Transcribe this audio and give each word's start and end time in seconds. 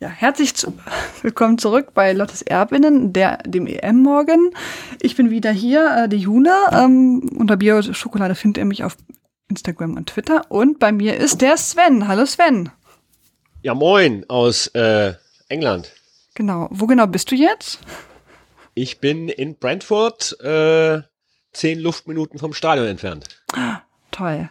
Ja, 0.00 0.08
herzlich 0.08 0.54
zu, 0.54 0.76
willkommen 1.22 1.56
zurück 1.58 1.94
bei 1.94 2.12
Lottes 2.12 2.42
Erbinnen, 2.42 3.12
der, 3.12 3.38
dem 3.38 3.66
EM-Morgen. 3.66 4.52
Ich 5.00 5.14
bin 5.16 5.30
wieder 5.30 5.52
hier, 5.52 6.04
äh, 6.04 6.08
die 6.08 6.16
Juna. 6.16 6.84
Ähm, 6.84 7.30
unter 7.38 7.56
Bio-Schokolade 7.56 8.34
findet 8.34 8.58
ihr 8.58 8.64
mich 8.64 8.82
auf 8.82 8.96
Instagram 9.48 9.96
und 9.96 10.08
Twitter. 10.08 10.50
Und 10.50 10.80
bei 10.80 10.90
mir 10.90 11.16
ist 11.16 11.40
der 11.40 11.56
Sven. 11.56 12.08
Hallo 12.08 12.26
Sven. 12.26 12.70
Ja, 13.62 13.74
moin 13.74 14.24
aus 14.28 14.66
äh, 14.68 15.14
England. 15.48 15.92
Genau. 16.34 16.68
Wo 16.70 16.86
genau 16.86 17.06
bist 17.06 17.30
du 17.30 17.36
jetzt? 17.36 17.78
Ich 18.74 18.98
bin 18.98 19.28
in 19.28 19.54
Brentford, 19.56 20.40
äh, 20.40 21.02
zehn 21.52 21.78
Luftminuten 21.78 22.40
vom 22.40 22.52
Stadion 22.52 22.88
entfernt. 22.88 23.28
Toll. 24.10 24.50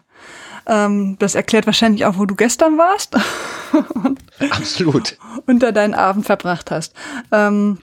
Ähm, 0.65 1.17
das 1.19 1.35
erklärt 1.35 1.65
wahrscheinlich 1.65 2.05
auch, 2.05 2.17
wo 2.17 2.25
du 2.25 2.35
gestern 2.35 2.77
warst. 2.77 3.15
Absolut. 4.51 5.17
und 5.45 5.59
da 5.61 5.71
deinen 5.71 5.93
Abend 5.93 6.25
verbracht 6.25 6.71
hast. 6.71 6.93
Ähm, 7.31 7.79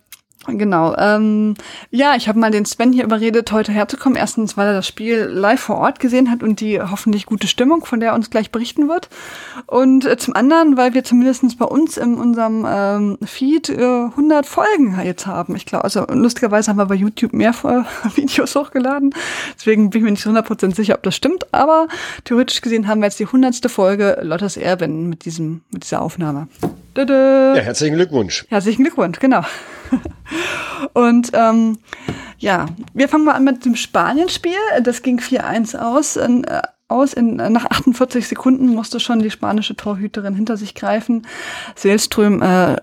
Genau. 0.47 0.97
Ähm, 0.97 1.55
ja, 1.91 2.17
ich 2.17 2.27
habe 2.27 2.39
mal 2.39 2.51
den 2.51 2.65
Sven 2.65 2.95
hier 2.95 3.05
überredet, 3.05 3.53
heute 3.53 3.73
herzukommen. 3.73 4.17
Erstens, 4.17 4.57
weil 4.57 4.69
er 4.69 4.73
das 4.73 4.87
Spiel 4.87 5.25
live 5.25 5.61
vor 5.61 5.77
Ort 5.77 6.01
gesehen 6.01 6.31
hat 6.31 6.43
und 6.43 6.61
die 6.61 6.81
hoffentlich 6.81 7.27
gute 7.27 7.47
Stimmung, 7.47 7.85
von 7.85 8.01
der 8.01 8.11
er 8.11 8.15
uns 8.15 8.31
gleich 8.31 8.51
berichten 8.51 8.89
wird. 8.89 9.11
Und 9.67 10.07
äh, 10.07 10.17
zum 10.17 10.35
anderen, 10.35 10.79
weil 10.79 10.95
wir 10.95 11.05
zumindestens 11.05 11.57
bei 11.57 11.67
uns 11.67 11.99
in 11.99 12.15
unserem 12.15 12.67
ähm, 12.67 13.19
Feed 13.23 13.69
äh, 13.69 14.05
100 14.07 14.47
Folgen 14.47 14.99
jetzt 15.05 15.27
haben. 15.27 15.57
Ich 15.57 15.67
glaube, 15.67 15.85
also 15.85 16.07
lustigerweise 16.09 16.71
haben 16.71 16.79
wir 16.79 16.87
bei 16.87 16.95
YouTube 16.95 17.35
mehr 17.35 17.53
Videos 18.15 18.57
hochgeladen. 18.57 19.15
Deswegen 19.57 19.91
bin 19.91 20.01
ich 20.01 20.05
mir 20.05 20.11
nicht 20.13 20.27
100% 20.27 20.75
sicher, 20.75 20.95
ob 20.95 21.03
das 21.03 21.15
stimmt. 21.15 21.53
Aber 21.53 21.87
theoretisch 22.25 22.63
gesehen 22.63 22.89
haben 22.89 23.01
wir 23.01 23.07
jetzt 23.07 23.21
die 23.21 23.27
100. 23.27 23.71
Folge 23.71 24.19
Lottes 24.23 24.57
Erben 24.57 25.11
mit, 25.11 25.27
diesem, 25.27 25.61
mit 25.71 25.85
dieser 25.85 26.01
Aufnahme. 26.01 26.49
Ja, 26.97 27.63
herzlichen 27.63 27.97
Glückwunsch. 27.97 28.47
Herzlichen 28.49 28.85
Glückwunsch, 28.85 29.19
genau. 29.19 29.43
Und 30.93 31.31
ähm, 31.35 31.79
ja, 32.39 32.67
wir 32.95 33.09
fangen 33.09 33.25
mal 33.25 33.35
an 33.35 33.45
mit 33.45 33.65
dem 33.65 33.77
Spanien-Spiel. 33.77 34.53
Das 34.83 35.03
ging 35.03 35.21
4-1 35.21 35.77
aus. 35.77 36.17
In, 36.17 36.45
äh, 36.45 36.63
aus. 36.89 37.13
In, 37.13 37.37
nach 37.37 37.67
48 37.67 38.27
Sekunden 38.27 38.69
musste 38.69 39.01
schon 39.01 39.21
die 39.21 39.31
spanische 39.31 39.77
Torhüterin 39.77 40.35
hinter 40.35 40.57
sich 40.57 40.75
greifen. 40.75 41.27
Selström 41.77 42.43
äh, 42.43 42.77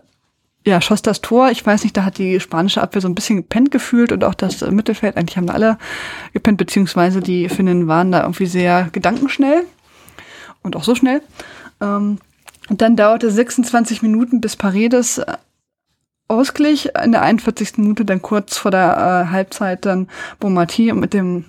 ja, 0.67 0.81
schoss 0.81 1.01
das 1.01 1.21
Tor. 1.21 1.49
Ich 1.49 1.65
weiß 1.65 1.83
nicht, 1.83 1.95
da 1.95 2.03
hat 2.03 2.17
die 2.17 2.41
spanische 2.41 2.81
Abwehr 2.81 3.01
so 3.01 3.07
ein 3.07 3.15
bisschen 3.15 3.37
gepennt 3.37 3.71
gefühlt 3.71 4.11
und 4.11 4.23
auch 4.25 4.33
das 4.33 4.61
Mittelfeld. 4.69 5.15
Eigentlich 5.15 5.37
haben 5.37 5.49
alle 5.49 5.77
gepennt, 6.33 6.57
beziehungsweise 6.57 7.21
die 7.21 7.47
Finnen 7.47 7.87
waren 7.87 8.11
da 8.11 8.23
irgendwie 8.23 8.47
sehr 8.47 8.89
gedankenschnell 8.91 9.63
und 10.63 10.75
auch 10.75 10.83
so 10.83 10.93
schnell. 10.93 11.21
Ähm, 11.79 12.17
und 12.69 12.81
dann 12.81 12.97
dauerte 12.97 13.31
26 13.31 14.01
Minuten, 14.01 14.41
bis 14.41 14.57
Paredes 14.57 15.21
ausglich. 16.27 16.89
In 17.03 17.11
der 17.11 17.21
41. 17.21 17.77
Minute, 17.77 18.05
dann 18.05 18.21
kurz 18.21 18.57
vor 18.57 18.71
der 18.71 19.25
äh, 19.27 19.31
Halbzeit, 19.31 19.85
dann 19.85 20.07
Bomati 20.39 20.91
mit 20.93 21.13
dem 21.13 21.45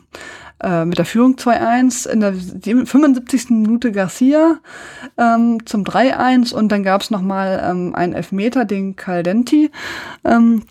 äh, 0.62 0.84
mit 0.84 0.98
der 0.98 1.04
Führung 1.04 1.36
2-1. 1.36 2.08
In 2.08 2.20
der 2.20 2.34
75. 2.34 3.50
Minute 3.50 3.92
Garcia 3.92 4.58
ähm, 5.16 5.64
zum 5.66 5.84
3-1 5.84 6.54
und 6.54 6.70
dann 6.70 6.82
gab 6.82 7.02
es 7.02 7.10
nochmal 7.10 7.62
ähm, 7.64 7.94
einen 7.94 8.12
Elfmeter, 8.12 8.64
den 8.64 8.96
Caldenti 8.96 9.70
ähm, 10.24 10.62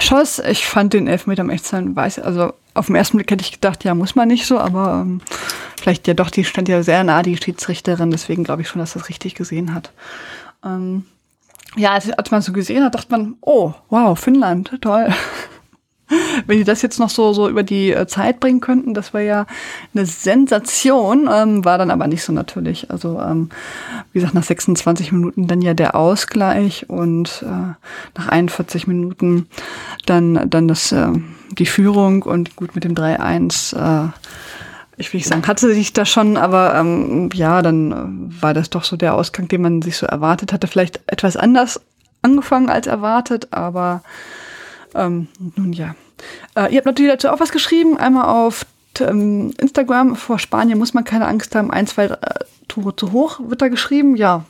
schoss. 0.00 0.38
Ich 0.38 0.66
fand 0.66 0.92
den 0.92 1.06
Elfmeter 1.06 1.42
am 1.42 1.50
Echtsein 1.50 1.94
weiß, 1.94 2.18
also 2.18 2.52
auf 2.74 2.86
den 2.86 2.94
ersten 2.94 3.16
Blick 3.16 3.30
hätte 3.30 3.42
ich 3.42 3.52
gedacht, 3.52 3.84
ja, 3.84 3.94
muss 3.94 4.14
man 4.14 4.28
nicht 4.28 4.46
so, 4.46 4.58
aber 4.58 5.02
ähm, 5.02 5.20
vielleicht 5.80 6.06
ja 6.06 6.14
doch, 6.14 6.30
die 6.30 6.44
stand 6.44 6.68
ja 6.68 6.82
sehr 6.82 7.04
nah, 7.04 7.22
die 7.22 7.36
Schiedsrichterin, 7.36 8.10
deswegen 8.10 8.44
glaube 8.44 8.62
ich 8.62 8.68
schon, 8.68 8.80
dass 8.80 8.92
das 8.92 9.08
richtig 9.08 9.34
gesehen 9.34 9.74
hat. 9.74 9.92
Ähm, 10.64 11.04
ja, 11.76 11.92
als, 11.92 12.30
man 12.30 12.42
so 12.42 12.52
gesehen 12.52 12.82
hat, 12.82 12.94
dachte 12.94 13.10
man, 13.10 13.36
oh, 13.40 13.72
wow, 13.88 14.18
Finnland, 14.18 14.72
toll. 14.80 15.08
Wenn 16.46 16.58
die 16.58 16.64
das 16.64 16.82
jetzt 16.82 17.00
noch 17.00 17.10
so, 17.10 17.32
so 17.32 17.48
über 17.48 17.64
die 17.64 17.90
äh, 17.90 18.06
Zeit 18.06 18.38
bringen 18.38 18.60
könnten, 18.60 18.94
das 18.94 19.12
wäre 19.12 19.26
ja 19.26 19.46
eine 19.92 20.06
Sensation, 20.06 21.28
ähm, 21.32 21.64
war 21.64 21.78
dann 21.78 21.90
aber 21.90 22.06
nicht 22.06 22.22
so 22.22 22.32
natürlich. 22.32 22.90
Also, 22.90 23.20
ähm, 23.20 23.50
wie 24.12 24.20
gesagt, 24.20 24.34
nach 24.34 24.44
26 24.44 25.10
Minuten 25.10 25.48
dann 25.48 25.62
ja 25.62 25.74
der 25.74 25.96
Ausgleich 25.96 26.88
und 26.88 27.44
äh, 27.44 27.74
nach 28.16 28.28
41 28.28 28.86
Minuten 28.86 29.48
dann, 30.06 30.48
dann 30.48 30.68
das, 30.68 30.92
äh, 30.92 31.08
die 31.58 31.66
Führung 31.66 32.22
und 32.22 32.54
gut 32.54 32.76
mit 32.76 32.84
dem 32.84 32.94
3-1, 32.94 33.74
äh, 33.76 34.10
ich 34.96 35.12
will 35.12 35.18
nicht 35.18 35.28
sagen, 35.28 35.46
hatte 35.46 35.72
sich 35.72 35.92
da 35.92 36.04
schon, 36.04 36.36
aber 36.36 36.74
ähm, 36.74 37.28
ja, 37.34 37.62
dann 37.62 37.92
äh, 37.92 38.42
war 38.42 38.54
das 38.54 38.70
doch 38.70 38.84
so 38.84 38.96
der 38.96 39.14
Ausgang, 39.14 39.48
den 39.48 39.62
man 39.62 39.82
sich 39.82 39.96
so 39.96 40.06
erwartet 40.06 40.52
hatte. 40.52 40.66
Vielleicht 40.66 41.00
etwas 41.06 41.36
anders 41.36 41.80
angefangen 42.22 42.70
als 42.70 42.86
erwartet, 42.86 43.48
aber 43.50 44.02
ähm, 44.94 45.28
nun 45.56 45.72
ja. 45.72 45.94
Äh, 46.54 46.72
ihr 46.72 46.78
habt 46.78 46.86
natürlich 46.86 47.12
dazu 47.12 47.28
auch 47.28 47.40
was 47.40 47.52
geschrieben, 47.52 47.98
einmal 47.98 48.24
auf 48.24 48.64
ähm, 49.00 49.52
Instagram, 49.58 50.16
vor 50.16 50.38
Spanien 50.38 50.78
muss 50.78 50.94
man 50.94 51.04
keine 51.04 51.26
Angst 51.26 51.54
haben, 51.54 51.70
ein, 51.70 51.86
zwei 51.86 52.06
äh, 52.06 52.16
Tore 52.68 52.96
zu 52.96 53.12
hoch 53.12 53.40
wird 53.46 53.62
da 53.62 53.68
geschrieben, 53.68 54.16
ja. 54.16 54.44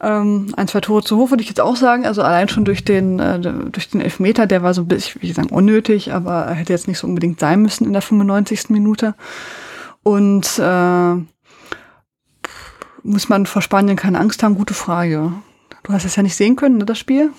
Ähm, 0.00 0.54
ein, 0.56 0.68
zwei 0.68 0.80
Tore 0.80 1.02
zu 1.02 1.16
hoch 1.16 1.30
würde 1.30 1.42
ich 1.42 1.48
jetzt 1.48 1.60
auch 1.60 1.76
sagen. 1.76 2.06
Also 2.06 2.22
allein 2.22 2.48
schon 2.48 2.64
durch 2.64 2.84
den, 2.84 3.18
äh, 3.18 3.40
durch 3.40 3.90
den 3.90 4.00
Elfmeter, 4.00 4.46
der 4.46 4.62
war 4.62 4.72
so 4.74 4.82
ein 4.82 4.88
bisschen, 4.88 5.20
wie 5.22 5.32
sagen, 5.32 5.50
unnötig, 5.50 6.12
aber 6.12 6.44
er 6.44 6.54
hätte 6.54 6.72
jetzt 6.72 6.86
nicht 6.86 6.98
so 6.98 7.06
unbedingt 7.06 7.40
sein 7.40 7.62
müssen 7.62 7.84
in 7.84 7.92
der 7.92 8.02
95. 8.02 8.70
Minute. 8.70 9.14
Und 10.02 10.58
äh, 10.58 11.14
muss 13.02 13.28
man 13.28 13.46
vor 13.46 13.62
Spanien 13.62 13.96
keine 13.96 14.20
Angst 14.20 14.42
haben? 14.42 14.54
Gute 14.54 14.74
Frage. 14.74 15.32
Du 15.82 15.92
hast 15.92 16.04
es 16.04 16.16
ja 16.16 16.22
nicht 16.22 16.36
sehen 16.36 16.56
können, 16.56 16.78
ne, 16.78 16.84
das 16.84 16.98
Spiel? 16.98 17.30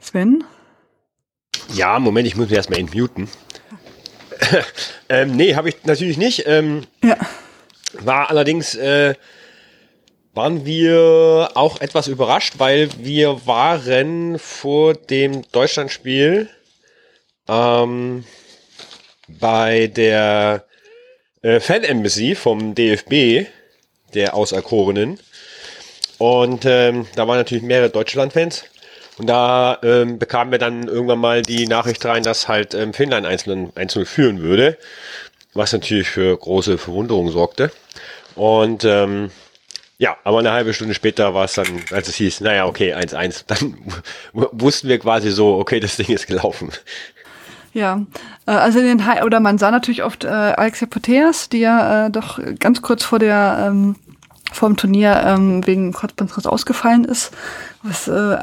Sven? 0.00 0.44
Ja, 1.72 1.98
Moment, 1.98 2.26
ich 2.26 2.36
muss 2.36 2.48
mich 2.48 2.56
erstmal 2.56 2.78
entmuten. 2.78 3.28
ähm, 5.08 5.36
nee, 5.36 5.54
habe 5.54 5.68
ich 5.70 5.84
natürlich 5.84 6.18
nicht. 6.18 6.44
Ähm, 6.46 6.82
ja. 7.02 7.16
War 8.00 8.30
allerdings 8.30 8.74
äh, 8.74 9.14
waren 10.36 10.66
wir 10.66 11.48
auch 11.54 11.80
etwas 11.80 12.08
überrascht, 12.08 12.54
weil 12.58 12.90
wir 12.98 13.46
waren 13.46 14.38
vor 14.38 14.92
dem 14.92 15.50
Deutschlandspiel 15.50 16.50
ähm, 17.48 18.24
bei 19.28 19.86
der 19.86 20.66
äh, 21.40 21.58
Fan 21.58 21.84
Embassy 21.84 22.34
vom 22.34 22.74
DFB, 22.74 23.48
der 24.12 24.34
Auserkorenen. 24.34 25.18
Und 26.18 26.66
ähm, 26.66 27.06
da 27.16 27.26
waren 27.26 27.38
natürlich 27.38 27.64
mehrere 27.64 27.88
Deutschland-Fans. 27.88 28.64
Und 29.16 29.28
da 29.28 29.78
ähm, 29.82 30.18
bekamen 30.18 30.52
wir 30.52 30.58
dann 30.58 30.86
irgendwann 30.86 31.18
mal 31.18 31.40
die 31.40 31.66
Nachricht 31.66 32.04
rein, 32.04 32.22
dass 32.22 32.46
halt 32.46 32.74
ähm, 32.74 32.92
Finnland 32.92 33.26
1-0 33.26 34.04
führen 34.04 34.42
würde. 34.42 34.76
Was 35.54 35.72
natürlich 35.72 36.10
für 36.10 36.36
große 36.36 36.76
Verwunderung 36.76 37.30
sorgte. 37.30 37.72
Und 38.34 38.84
ähm, 38.84 39.30
ja, 39.98 40.16
aber 40.24 40.40
eine 40.40 40.52
halbe 40.52 40.74
Stunde 40.74 40.94
später 40.94 41.32
war 41.34 41.44
es 41.44 41.54
dann, 41.54 41.66
als 41.90 42.08
es 42.08 42.16
hieß, 42.16 42.42
naja, 42.42 42.66
okay, 42.66 42.94
1-1, 42.94 43.44
dann 43.46 43.76
wussten 44.32 44.88
wir 44.88 44.98
quasi 44.98 45.30
so, 45.30 45.56
okay, 45.56 45.80
das 45.80 45.96
Ding 45.96 46.08
ist 46.08 46.26
gelaufen. 46.26 46.70
Ja, 47.72 48.02
äh, 48.46 48.52
also 48.52 48.78
in 48.78 48.86
den 48.86 49.06
High 49.06 49.22
oder 49.22 49.40
man 49.40 49.58
sah 49.58 49.70
natürlich 49.70 50.02
oft 50.02 50.24
äh, 50.24 50.28
Alexia 50.28 50.86
Poteas, 50.86 51.48
die 51.48 51.58
ja 51.58 52.06
äh, 52.06 52.10
doch 52.10 52.40
ganz 52.58 52.82
kurz 52.82 53.04
vor 53.04 53.18
der 53.18 53.66
ähm, 53.68 53.96
vor 54.52 54.68
dem 54.68 54.76
Turnier 54.76 55.22
ähm, 55.26 55.66
wegen 55.66 55.92
Kreuzbandriss 55.92 56.46
ausgefallen 56.46 57.04
ist, 57.04 57.32
was 57.82 58.08
äh, 58.08 58.38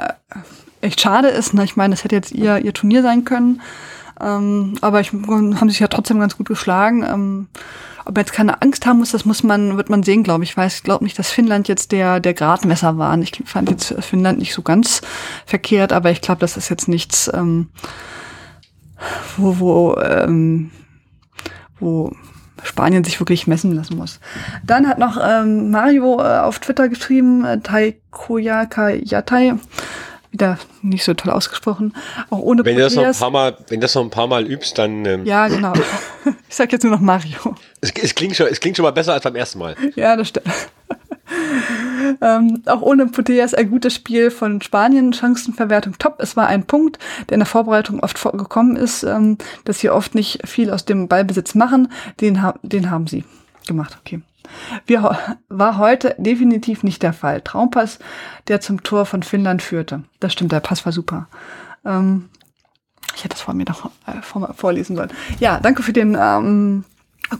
echt 0.81 1.01
schade 1.01 1.29
ist. 1.29 1.53
Ne? 1.53 1.63
Ich 1.63 1.75
meine, 1.75 1.95
das 1.95 2.03
hätte 2.03 2.15
jetzt 2.15 2.31
ihr 2.31 2.59
ihr 2.59 2.73
Turnier 2.73 3.01
sein 3.01 3.25
können, 3.25 3.61
ähm, 4.21 4.75
aber 4.81 4.99
ich 4.99 5.11
haben 5.11 5.69
sich 5.69 5.79
ja 5.79 5.87
trotzdem 5.87 6.19
ganz 6.19 6.37
gut 6.37 6.47
geschlagen. 6.47 7.03
Ähm, 7.03 7.47
ob 8.05 8.15
man 8.15 8.25
jetzt 8.25 8.33
keine 8.33 8.61
Angst 8.61 8.85
haben 8.85 8.99
muss, 8.99 9.11
das 9.11 9.25
muss 9.25 9.43
man, 9.43 9.77
wird 9.77 9.89
man 9.89 10.03
sehen, 10.03 10.23
glaube 10.23 10.43
ich. 10.43 10.51
Ich 10.51 10.57
weiß, 10.57 10.83
glaube 10.83 11.03
nicht, 11.03 11.17
dass 11.17 11.31
Finnland 11.31 11.67
jetzt 11.67 11.91
der, 11.91 12.19
der 12.19 12.33
Gradmesser 12.33 12.97
war. 12.97 13.17
Ich 13.19 13.41
fand 13.45 13.69
jetzt 13.69 13.93
Finnland 14.03 14.39
nicht 14.39 14.53
so 14.53 14.61
ganz 14.61 15.01
verkehrt, 15.45 15.93
aber 15.93 16.11
ich 16.11 16.21
glaube, 16.21 16.41
das 16.41 16.57
ist 16.57 16.69
jetzt 16.69 16.87
nichts, 16.87 17.31
ähm, 17.33 17.69
wo, 19.37 19.59
wo, 19.59 19.95
ähm, 19.97 20.71
wo 21.79 22.11
Spanien 22.63 23.03
sich 23.03 23.19
wirklich 23.19 23.47
messen 23.47 23.73
lassen 23.73 23.97
muss. 23.97 24.19
Dann 24.65 24.87
hat 24.87 24.99
noch 24.99 25.17
ähm, 25.21 25.69
Mario 25.71 26.19
äh, 26.19 26.39
auf 26.39 26.59
Twitter 26.59 26.89
geschrieben, 26.89 27.43
äh, 27.45 27.59
Taikoyaka 27.59 28.89
Yatai, 28.89 29.55
wieder 30.33 30.57
nicht 30.81 31.05
so 31.05 31.13
toll 31.13 31.31
ausgesprochen. 31.31 31.93
Auch 32.29 32.39
ohne 32.39 32.65
wenn 32.65 32.75
du 32.75 32.81
das 32.81 32.95
noch 32.95 33.05
ein 33.05 33.13
paar 33.13 33.29
Mal, 33.29 33.57
wenn 33.69 33.79
das 33.79 33.95
noch 33.95 34.03
ein 34.03 34.09
paar 34.09 34.27
Mal 34.27 34.45
übst, 34.45 34.77
dann. 34.77 35.05
Ähm 35.05 35.25
ja, 35.25 35.47
genau. 35.47 35.73
Ich 36.49 36.57
sag 36.57 36.71
jetzt 36.71 36.83
nur 36.83 36.93
noch 36.93 37.01
Mario. 37.01 37.55
Es, 37.81 37.91
es, 37.91 38.13
klingt 38.13 38.35
schon, 38.35 38.45
es 38.45 38.59
klingt 38.59 38.77
schon 38.77 38.83
mal 38.83 38.91
besser 38.91 39.13
als 39.13 39.23
beim 39.23 39.35
ersten 39.35 39.57
Mal. 39.57 39.75
Ja, 39.95 40.15
das 40.15 40.27
stimmt. 40.29 40.45
ähm, 42.21 42.61
auch 42.67 42.81
ohne 42.81 43.07
Putellas 43.07 43.55
ein 43.55 43.71
gutes 43.71 43.95
Spiel 43.95 44.29
von 44.29 44.61
Spanien, 44.61 45.13
Chancenverwertung 45.13 45.97
top. 45.97 46.17
Es 46.19 46.37
war 46.37 46.47
ein 46.47 46.65
Punkt, 46.65 46.99
der 47.27 47.35
in 47.35 47.39
der 47.39 47.47
Vorbereitung 47.47 48.01
oft 48.01 48.19
vorgekommen 48.19 48.75
ist, 48.75 49.01
ähm, 49.01 49.39
dass 49.65 49.79
sie 49.79 49.89
oft 49.89 50.13
nicht 50.13 50.47
viel 50.47 50.69
aus 50.69 50.85
dem 50.85 51.07
Ballbesitz 51.07 51.55
machen. 51.55 51.91
Den, 52.21 52.43
ha 52.43 52.53
den 52.61 52.91
haben 52.91 53.07
sie 53.07 53.23
gemacht, 53.67 53.97
okay. 53.99 54.21
Wir, 54.85 55.17
war 55.49 55.77
heute 55.77 56.15
definitiv 56.17 56.83
nicht 56.83 57.03
der 57.03 57.13
Fall. 57.13 57.41
Traumpass, 57.41 57.99
der 58.47 58.61
zum 58.61 58.83
Tor 58.83 59.05
von 59.05 59.23
Finnland 59.23 59.61
führte. 59.61 60.03
Das 60.19 60.33
stimmt, 60.33 60.51
der 60.51 60.59
Pass 60.59 60.85
war 60.85 60.91
super. 60.91 61.27
Ähm, 61.85 62.29
ich 63.15 63.23
hätte 63.23 63.35
es 63.35 63.41
vor 63.41 63.53
mir 63.53 63.65
noch 63.65 63.85
äh, 64.07 64.21
vor, 64.21 64.53
vorlesen 64.55 64.95
sollen. 64.95 65.11
Ja, 65.39 65.59
danke 65.59 65.83
für 65.83 65.93
den 65.93 66.17
ähm, 66.19 66.83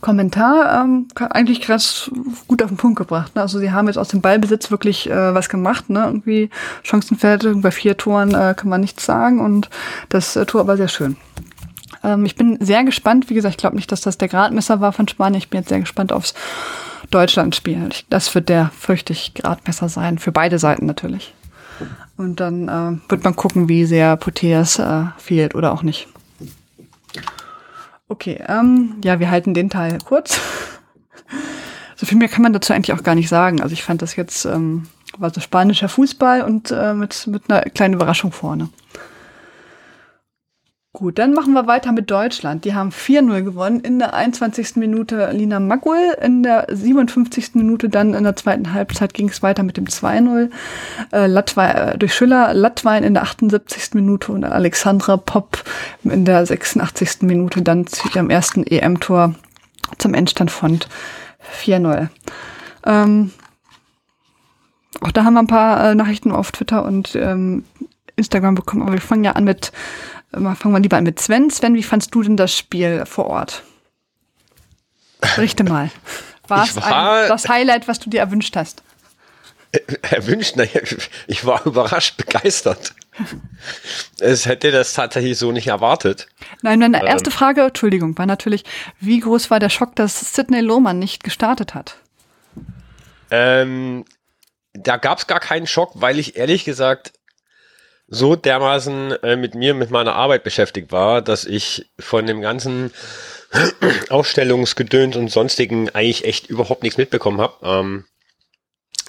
Kommentar. 0.01 0.83
Ähm, 0.83 1.07
eigentlich 1.15 1.65
ganz 1.65 2.11
gut 2.47 2.61
auf 2.61 2.69
den 2.69 2.77
Punkt 2.77 2.97
gebracht. 2.97 3.35
Ne? 3.35 3.41
Also 3.41 3.59
sie 3.59 3.71
haben 3.71 3.87
jetzt 3.87 3.97
aus 3.97 4.09
dem 4.09 4.21
Ballbesitz 4.21 4.71
wirklich 4.71 5.09
äh, 5.09 5.33
was 5.33 5.49
gemacht. 5.49 5.89
Ne? 5.89 6.03
Irgendwie 6.05 6.49
Chancenverhältnis 6.83 7.61
bei 7.61 7.71
vier 7.71 7.97
Toren 7.97 8.33
äh, 8.33 8.53
kann 8.55 8.69
man 8.69 8.81
nichts 8.81 9.05
sagen 9.05 9.39
und 9.39 9.69
das 10.09 10.35
äh, 10.35 10.45
Tor 10.45 10.67
war 10.67 10.77
sehr 10.77 10.87
schön. 10.87 11.17
Ähm, 12.03 12.25
ich 12.25 12.35
bin 12.35 12.57
sehr 12.59 12.83
gespannt. 12.83 13.29
Wie 13.29 13.33
gesagt, 13.33 13.53
ich 13.53 13.57
glaube 13.59 13.75
nicht, 13.75 13.91
dass 13.91 14.01
das 14.01 14.17
der 14.17 14.27
Gradmesser 14.27 14.81
war 14.81 14.93
von 14.93 15.07
Spanien. 15.07 15.39
Ich 15.39 15.49
bin 15.49 15.61
jetzt 15.61 15.69
sehr 15.69 15.79
gespannt 15.79 16.11
aufs 16.11 16.33
Deutschland-Spiel. 17.13 17.89
Das 18.09 18.33
wird 18.33 18.49
der, 18.49 18.71
fürchte 18.77 19.13
ich, 19.13 19.33
Gradmesser 19.33 19.89
sein. 19.89 20.17
Für 20.17 20.31
beide 20.31 20.59
Seiten 20.59 20.85
natürlich. 20.85 21.33
Und 22.17 22.39
dann 22.39 22.67
äh, 22.67 23.09
wird 23.09 23.23
man 23.23 23.35
gucken, 23.35 23.69
wie 23.69 23.85
sehr 23.85 24.15
Poteas 24.17 24.79
äh, 24.79 25.05
fehlt 25.17 25.55
oder 25.55 25.71
auch 25.71 25.83
nicht. 25.83 26.07
Okay, 28.07 28.43
ähm, 28.47 28.95
ja, 29.03 29.19
wir 29.19 29.31
halten 29.31 29.53
den 29.53 29.69
Teil 29.69 29.97
kurz. 30.05 30.39
so 31.95 32.05
viel 32.05 32.17
mehr 32.17 32.27
kann 32.27 32.43
man 32.43 32.53
dazu 32.53 32.73
eigentlich 32.73 32.97
auch 32.97 33.03
gar 33.03 33.15
nicht 33.15 33.29
sagen. 33.29 33.61
Also 33.61 33.73
ich 33.73 33.83
fand 33.83 34.01
das 34.01 34.15
jetzt, 34.15 34.45
ähm, 34.45 34.87
war 35.17 35.33
so 35.33 35.41
spanischer 35.41 35.89
Fußball 35.89 36.41
und 36.41 36.71
äh, 36.71 36.93
mit, 36.93 37.27
mit 37.27 37.49
einer 37.49 37.61
kleinen 37.61 37.95
Überraschung 37.95 38.31
vorne. 38.31 38.69
Gut, 40.95 41.17
dann 41.17 41.33
machen 41.33 41.53
wir 41.53 41.65
weiter 41.65 41.91
mit 41.91 42.11
Deutschland. 42.11 42.65
Die 42.65 42.75
haben 42.75 42.91
4-0 42.91 43.41
gewonnen. 43.41 43.79
In 43.79 43.97
der 43.97 44.13
21. 44.13 44.75
Minute 44.75 45.31
Lina 45.31 45.59
Magul, 45.59 45.97
in 46.21 46.43
der 46.43 46.67
57. 46.69 47.55
Minute 47.55 47.89
dann 47.89 48.13
in 48.13 48.23
der 48.23 48.35
zweiten 48.35 48.73
Halbzeit 48.73 49.15
ging 49.15 49.27
es 49.27 49.41
weiter 49.41 49.63
mit 49.63 49.75
dem 49.75 49.85
2-0. 49.85 50.51
Äh, 51.11 51.25
Latwein, 51.25 51.75
äh, 51.75 51.97
durch 51.97 52.13
Schüller, 52.13 52.53
Latwein 52.53 53.03
in 53.03 53.15
der 53.15 53.23
78. 53.23 53.95
Minute 53.95 54.31
und 54.31 54.43
Alexandra 54.43 55.17
Popp 55.17 55.63
in 56.03 56.25
der 56.25 56.45
86. 56.45 57.23
Minute 57.23 57.63
dann 57.63 57.87
zu 57.87 58.07
ihrem 58.09 58.29
ersten 58.29 58.63
EM-Tor 58.63 59.33
zum 59.97 60.13
Endstand 60.13 60.51
von 60.51 60.79
4-0. 61.63 62.09
Ähm, 62.85 63.31
auch 65.01 65.11
da 65.11 65.23
haben 65.23 65.33
wir 65.33 65.39
ein 65.39 65.47
paar 65.47 65.89
äh, 65.89 65.95
Nachrichten 65.95 66.31
auf 66.31 66.51
Twitter 66.51 66.85
und 66.85 67.15
ähm, 67.15 67.63
Instagram 68.15 68.53
bekommen, 68.53 68.83
aber 68.83 68.93
wir 68.93 69.01
fangen 69.01 69.23
ja 69.23 69.31
an 69.31 69.45
mit 69.45 69.71
fangen 70.33 70.73
wir 70.73 70.79
lieber 70.79 70.97
an 70.97 71.03
mit 71.03 71.19
Sven. 71.19 71.49
Sven, 71.49 71.75
wie 71.75 71.83
fandst 71.83 72.13
du 72.13 72.23
denn 72.23 72.37
das 72.37 72.57
Spiel 72.57 73.05
vor 73.05 73.27
Ort? 73.27 73.63
Berichte 75.35 75.63
mal. 75.63 75.89
War 76.47 76.65
es 76.65 76.75
das 76.75 77.47
Highlight, 77.47 77.87
was 77.87 77.99
du 77.99 78.09
dir 78.09 78.19
erwünscht 78.19 78.55
hast? 78.55 78.83
Erwünscht? 80.01 80.55
Naja, 80.55 80.81
ich 81.27 81.45
war 81.45 81.65
überrascht, 81.65 82.17
begeistert. 82.17 82.93
Es 84.19 84.45
hätte 84.45 84.71
das 84.71 84.93
tatsächlich 84.93 85.37
so 85.37 85.51
nicht 85.51 85.67
erwartet. 85.67 86.27
Nein, 86.61 86.79
meine 86.79 86.99
ähm, 86.99 87.07
erste 87.07 87.31
Frage, 87.31 87.61
Entschuldigung, 87.61 88.17
war 88.17 88.25
natürlich, 88.25 88.63
wie 88.99 89.19
groß 89.19 89.51
war 89.51 89.59
der 89.59 89.69
Schock, 89.69 89.95
dass 89.95 90.33
Sidney 90.33 90.61
Lohmann 90.61 90.99
nicht 90.99 91.23
gestartet 91.23 91.73
hat? 91.73 91.97
Ähm, 93.31 94.05
da 94.73 94.97
gab 94.97 95.19
es 95.19 95.27
gar 95.27 95.39
keinen 95.39 95.67
Schock, 95.67 95.91
weil 95.95 96.19
ich 96.19 96.35
ehrlich 96.35 96.65
gesagt 96.65 97.13
so 98.13 98.35
dermaßen 98.35 99.23
äh, 99.23 99.35
mit 99.35 99.55
mir, 99.55 99.73
mit 99.73 99.89
meiner 99.89 100.13
Arbeit 100.15 100.43
beschäftigt 100.43 100.91
war, 100.91 101.21
dass 101.21 101.45
ich 101.45 101.89
von 101.99 102.27
dem 102.27 102.41
ganzen 102.41 102.91
Ausstellungsgedöns 104.09 105.15
und 105.15 105.29
sonstigen 105.29 105.89
eigentlich 105.89 106.25
echt 106.25 106.47
überhaupt 106.47 106.83
nichts 106.83 106.97
mitbekommen 106.97 107.41
habe, 107.41 107.55
ähm, 107.63 108.05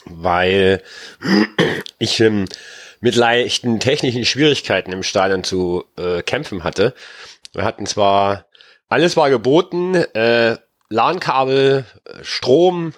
weil 0.06 0.82
ich 1.98 2.18
ähm, 2.20 2.46
mit 3.00 3.14
leichten 3.14 3.78
technischen 3.78 4.24
Schwierigkeiten 4.24 4.90
im 4.90 5.02
Stadion 5.02 5.44
zu 5.44 5.84
äh, 5.98 6.22
kämpfen 6.22 6.64
hatte. 6.64 6.94
Wir 7.52 7.64
hatten 7.64 7.84
zwar, 7.84 8.46
alles 8.88 9.18
war 9.18 9.28
geboten, 9.28 9.94
äh, 9.94 10.56
LAN-Kabel, 10.88 11.84
Strom 12.22 12.94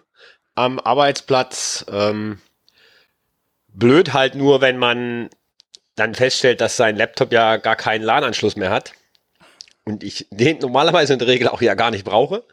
am 0.55 0.79
Arbeitsplatz, 0.79 1.85
ähm, 1.91 2.41
blöd 3.67 4.12
halt 4.12 4.37
nur, 4.37 4.61
wenn 4.61 4.79
man 4.79 5.31
dann 5.96 6.14
feststellt, 6.14 6.60
dass 6.60 6.76
sein 6.76 6.96
Laptop 6.96 7.32
ja 7.32 7.56
gar 7.56 7.76
keinen 7.76 8.02
LAN-Anschluss 8.02 8.56
mehr 8.56 8.70
hat 8.70 8.93
und 9.84 10.04
ich 10.04 10.26
den 10.31 10.58
normalerweise 10.58 11.14
in 11.14 11.19
der 11.19 11.28
Regel 11.28 11.48
auch 11.48 11.62
ja 11.62 11.75
gar 11.75 11.90
nicht 11.90 12.04
brauche. 12.04 12.44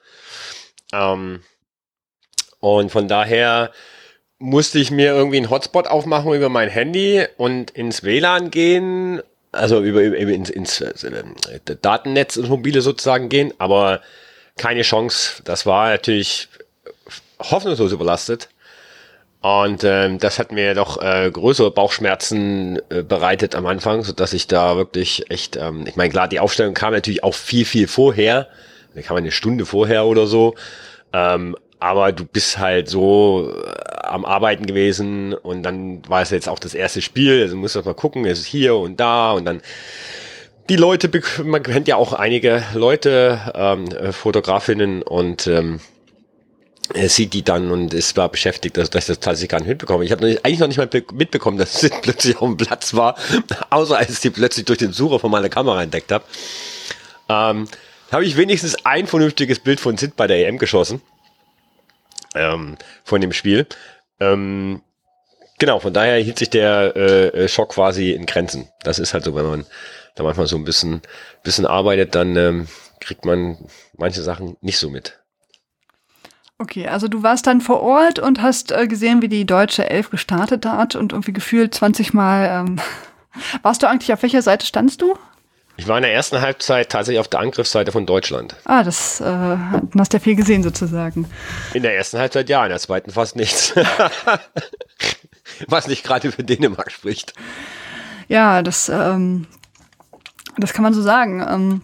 Ähm, 0.94 1.42
und 2.60 2.92
von 2.92 3.08
daher 3.08 3.72
musste 4.40 4.80
ich 4.80 4.92
mir 4.92 5.14
irgendwie 5.14 5.38
einen 5.38 5.50
Hotspot 5.50 5.88
aufmachen 5.88 6.34
über 6.34 6.50
mein 6.50 6.70
Handy 6.70 7.26
und 7.38 7.72
ins 7.72 8.04
WLAN 8.04 8.52
gehen, 8.52 9.22
also 9.52 9.84
über, 9.84 10.02
über 10.02 10.32
ins, 10.32 10.50
ins 10.50 10.82
äh, 10.82 10.94
Datennetz, 11.82 12.38
ins 12.38 12.50
mobile 12.50 12.82
sozusagen 12.82 13.30
gehen, 13.30 13.54
aber 13.58 14.02
keine 14.58 14.82
Chance. 14.82 15.42
Das 15.44 15.66
war 15.66 15.90
natürlich 15.90 16.50
hoffnungslos 17.40 17.92
überlastet. 17.92 18.50
Und 19.44 19.84
ähm, 19.84 20.20
das 20.20 20.40
hat 20.40 20.54
mir 20.54 20.74
doch 20.74 21.02
äh, 21.02 21.30
größere 21.30 21.70
Bauchschmerzen 21.70 22.80
äh, 22.90 23.04
bereitet 23.04 23.56
am 23.56 23.66
Anfang, 23.66 24.02
so 24.02 24.14
dass 24.14 24.32
ich 24.32 24.48
da 24.48 24.78
wirklich 24.78 25.30
echt, 25.30 25.58
ähm, 25.58 25.84
ich 25.86 25.98
meine, 25.98 26.12
klar, 26.12 26.30
die 26.30 26.40
Aufstellung 26.40 26.74
kam 26.74 26.94
natürlich 26.94 27.26
auch 27.26 27.34
viel, 27.34 27.66
viel 27.66 27.90
vorher. 27.90 28.48
Da 28.96 29.02
kam 29.02 29.18
eine 29.18 29.32
Stunde 29.32 29.66
vorher 29.66 30.06
oder 30.06 30.28
so. 30.28 30.56
Ähm, 31.12 31.58
aber 31.78 32.14
du 32.14 32.24
bist 32.24 32.58
halt 32.58 32.88
so 32.88 33.54
äh, 33.54 34.08
am 34.08 34.24
Arbeiten 34.24 34.66
gewesen 34.66 35.34
und 35.34 35.64
dann 35.64 36.08
war 36.08 36.22
es 36.22 36.30
jetzt 36.30 36.48
auch 36.48 36.60
das 36.60 36.74
erste 36.74 37.02
Spiel, 37.02 37.42
also 37.42 37.58
musst 37.58 37.76
du 37.76 37.82
mal 37.82 37.94
gucken, 37.94 38.26
es 38.26 38.40
ist 38.40 38.46
hier 38.46 38.78
und 38.78 39.02
da 39.02 39.34
und 39.34 39.44
dann 39.44 39.62
die 40.70 40.78
Leute, 40.78 41.12
man 41.44 41.62
kennt 41.62 41.90
ja 41.90 41.98
auch 41.98 42.14
einige 42.14 42.64
Leute, 42.74 43.42
ähm, 43.54 43.88
äh, 43.88 44.14
Fotografinnen 44.14 45.02
und 45.02 45.48
ähm, 45.48 45.82
sieht 46.96 47.34
die 47.34 47.44
dann 47.44 47.72
und 47.72 47.94
ist 47.94 48.16
war 48.18 48.30
beschäftigt, 48.30 48.78
dass, 48.78 48.90
dass 48.90 49.04
ich 49.04 49.08
das 49.08 49.20
tatsächlich 49.20 49.50
gar 49.50 49.60
nicht 49.60 49.70
mitbekomme. 49.70 50.06
Ich 50.06 50.12
habe 50.12 50.26
eigentlich 50.44 50.60
noch 50.60 50.68
nicht 50.68 50.78
mal 50.78 50.90
mitbekommen, 51.14 51.58
dass 51.58 51.80
Sid 51.80 51.94
plötzlich 52.02 52.38
auf 52.38 52.48
dem 52.48 52.58
Platz 52.58 52.94
war, 52.94 53.16
außer 53.70 53.98
als 53.98 54.12
ich 54.12 54.20
sie 54.20 54.30
plötzlich 54.30 54.66
durch 54.66 54.80
den 54.80 54.94
Sucher 54.94 55.20
von 55.20 55.32
meiner 55.32 55.50
Kamera 55.50 55.82
entdeckt 55.82 56.12
habe. 56.12 56.24
Ähm, 57.30 57.68
habe 58.12 58.26
ich 58.26 58.38
wenigstens 58.38 58.86
ein 58.86 59.08
vernünftiges 59.08 59.60
Bild 59.60 59.80
von 59.80 59.98
Sid 59.98 60.16
bei 60.16 60.28
der 60.28 60.48
EM 60.48 60.58
geschossen. 60.58 61.02
Ähm, 62.36 62.78
von 63.04 63.22
dem 63.22 63.34
Spiel. 63.34 63.68
Ähm, 64.20 64.82
genau, 65.60 65.80
von 65.80 65.94
daher 65.94 66.18
hielt 66.24 66.40
sich 66.40 66.50
der 66.50 66.96
äh, 66.96 67.48
Schock 67.48 67.70
quasi 67.70 68.12
in 68.12 68.26
Grenzen. 68.26 68.70
Das 68.84 69.00
ist 69.00 69.14
halt 69.14 69.24
so, 69.24 69.36
wenn 69.36 69.46
man 69.46 69.66
da 70.16 70.24
manchmal 70.24 70.48
so 70.48 70.58
ein 70.58 70.64
bisschen, 70.64 71.02
bisschen 71.44 71.66
arbeitet, 71.66 72.16
dann 72.16 72.36
ähm, 72.36 72.68
kriegt 73.00 73.26
man 73.26 73.58
manche 73.98 74.22
Sachen 74.22 74.58
nicht 74.62 74.78
so 74.78 74.90
mit. 74.90 75.20
Okay, 76.60 76.88
also 76.88 77.08
du 77.08 77.24
warst 77.24 77.48
dann 77.48 77.62
vor 77.62 77.82
Ort 77.82 78.20
und 78.20 78.42
hast 78.42 78.72
äh, 78.72 78.88
gesehen, 78.88 79.22
wie 79.22 79.28
die 79.28 79.46
deutsche 79.46 79.90
Elf 79.90 80.10
gestartet 80.10 80.66
hat 80.66 80.96
und 80.96 81.12
irgendwie 81.12 81.34
gefühlt 81.34 81.74
20 81.74 82.14
Mal. 82.14 82.46
Ähm, 82.46 82.80
warst 83.62 83.84
du 83.84 83.88
eigentlich 83.88 84.14
auf 84.14 84.22
welcher 84.22 84.42
Seite 84.42 84.66
standst 84.66 85.02
du? 85.02 85.18
Ich 85.76 85.88
war 85.88 85.98
in 85.98 86.04
der 86.04 86.14
ersten 86.14 86.40
Halbzeit 86.40 86.90
tatsächlich 86.90 87.20
auf 87.20 87.28
der 87.28 87.40
Angriffsseite 87.40 87.92
von 87.92 88.06
Deutschland. 88.06 88.56
Ah, 88.66 88.84
das 88.84 89.20
äh, 89.22 89.58
hast 89.98 90.14
du 90.14 90.18
ja 90.18 90.24
viel 90.24 90.36
gesehen 90.36 90.62
sozusagen. 90.62 91.28
In 91.74 91.82
der 91.82 91.96
ersten 91.96 92.20
Halbzeit 92.20 92.48
ja, 92.48 92.64
in 92.64 92.70
der 92.70 92.80
zweiten 92.80 93.10
fast 93.10 93.36
nichts. 93.36 93.74
Was 95.68 95.88
nicht 95.88 96.04
gerade 96.04 96.32
für 96.32 96.44
Dänemark 96.44 96.92
spricht. 96.92 97.34
Ja, 98.28 98.62
das, 98.62 98.88
ähm, 98.90 99.48
das 100.58 100.74
kann 100.74 100.84
man 100.84 100.94
so 100.94 101.02
sagen. 101.02 101.46
Ähm, 101.48 101.82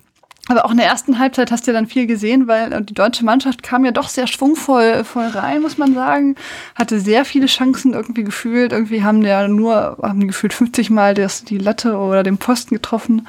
aber 0.49 0.65
auch 0.65 0.71
in 0.71 0.77
der 0.77 0.87
ersten 0.87 1.19
Halbzeit 1.19 1.51
hast 1.51 1.67
du 1.67 1.71
ja 1.71 1.77
dann 1.77 1.85
viel 1.85 2.07
gesehen, 2.07 2.47
weil 2.47 2.73
äh, 2.73 2.81
die 2.81 2.95
deutsche 2.95 3.23
Mannschaft 3.23 3.61
kam 3.61 3.85
ja 3.85 3.91
doch 3.91 4.09
sehr 4.09 4.25
schwungvoll 4.25 5.03
voll 5.03 5.27
rein, 5.27 5.61
muss 5.61 5.77
man 5.77 5.93
sagen. 5.93 6.35
Hatte 6.73 6.99
sehr 6.99 7.23
viele 7.23 7.45
Chancen 7.45 7.93
irgendwie 7.93 8.23
gefühlt. 8.23 8.71
Irgendwie 8.71 9.03
haben 9.03 9.21
der 9.21 9.47
nur, 9.47 9.97
haben 10.01 10.19
die 10.19 10.27
gefühlt 10.27 10.53
50 10.53 10.89
Mal 10.89 11.13
das, 11.13 11.43
die 11.43 11.59
Latte 11.59 11.95
oder 11.95 12.23
den 12.23 12.39
Posten 12.39 12.73
getroffen. 12.73 13.27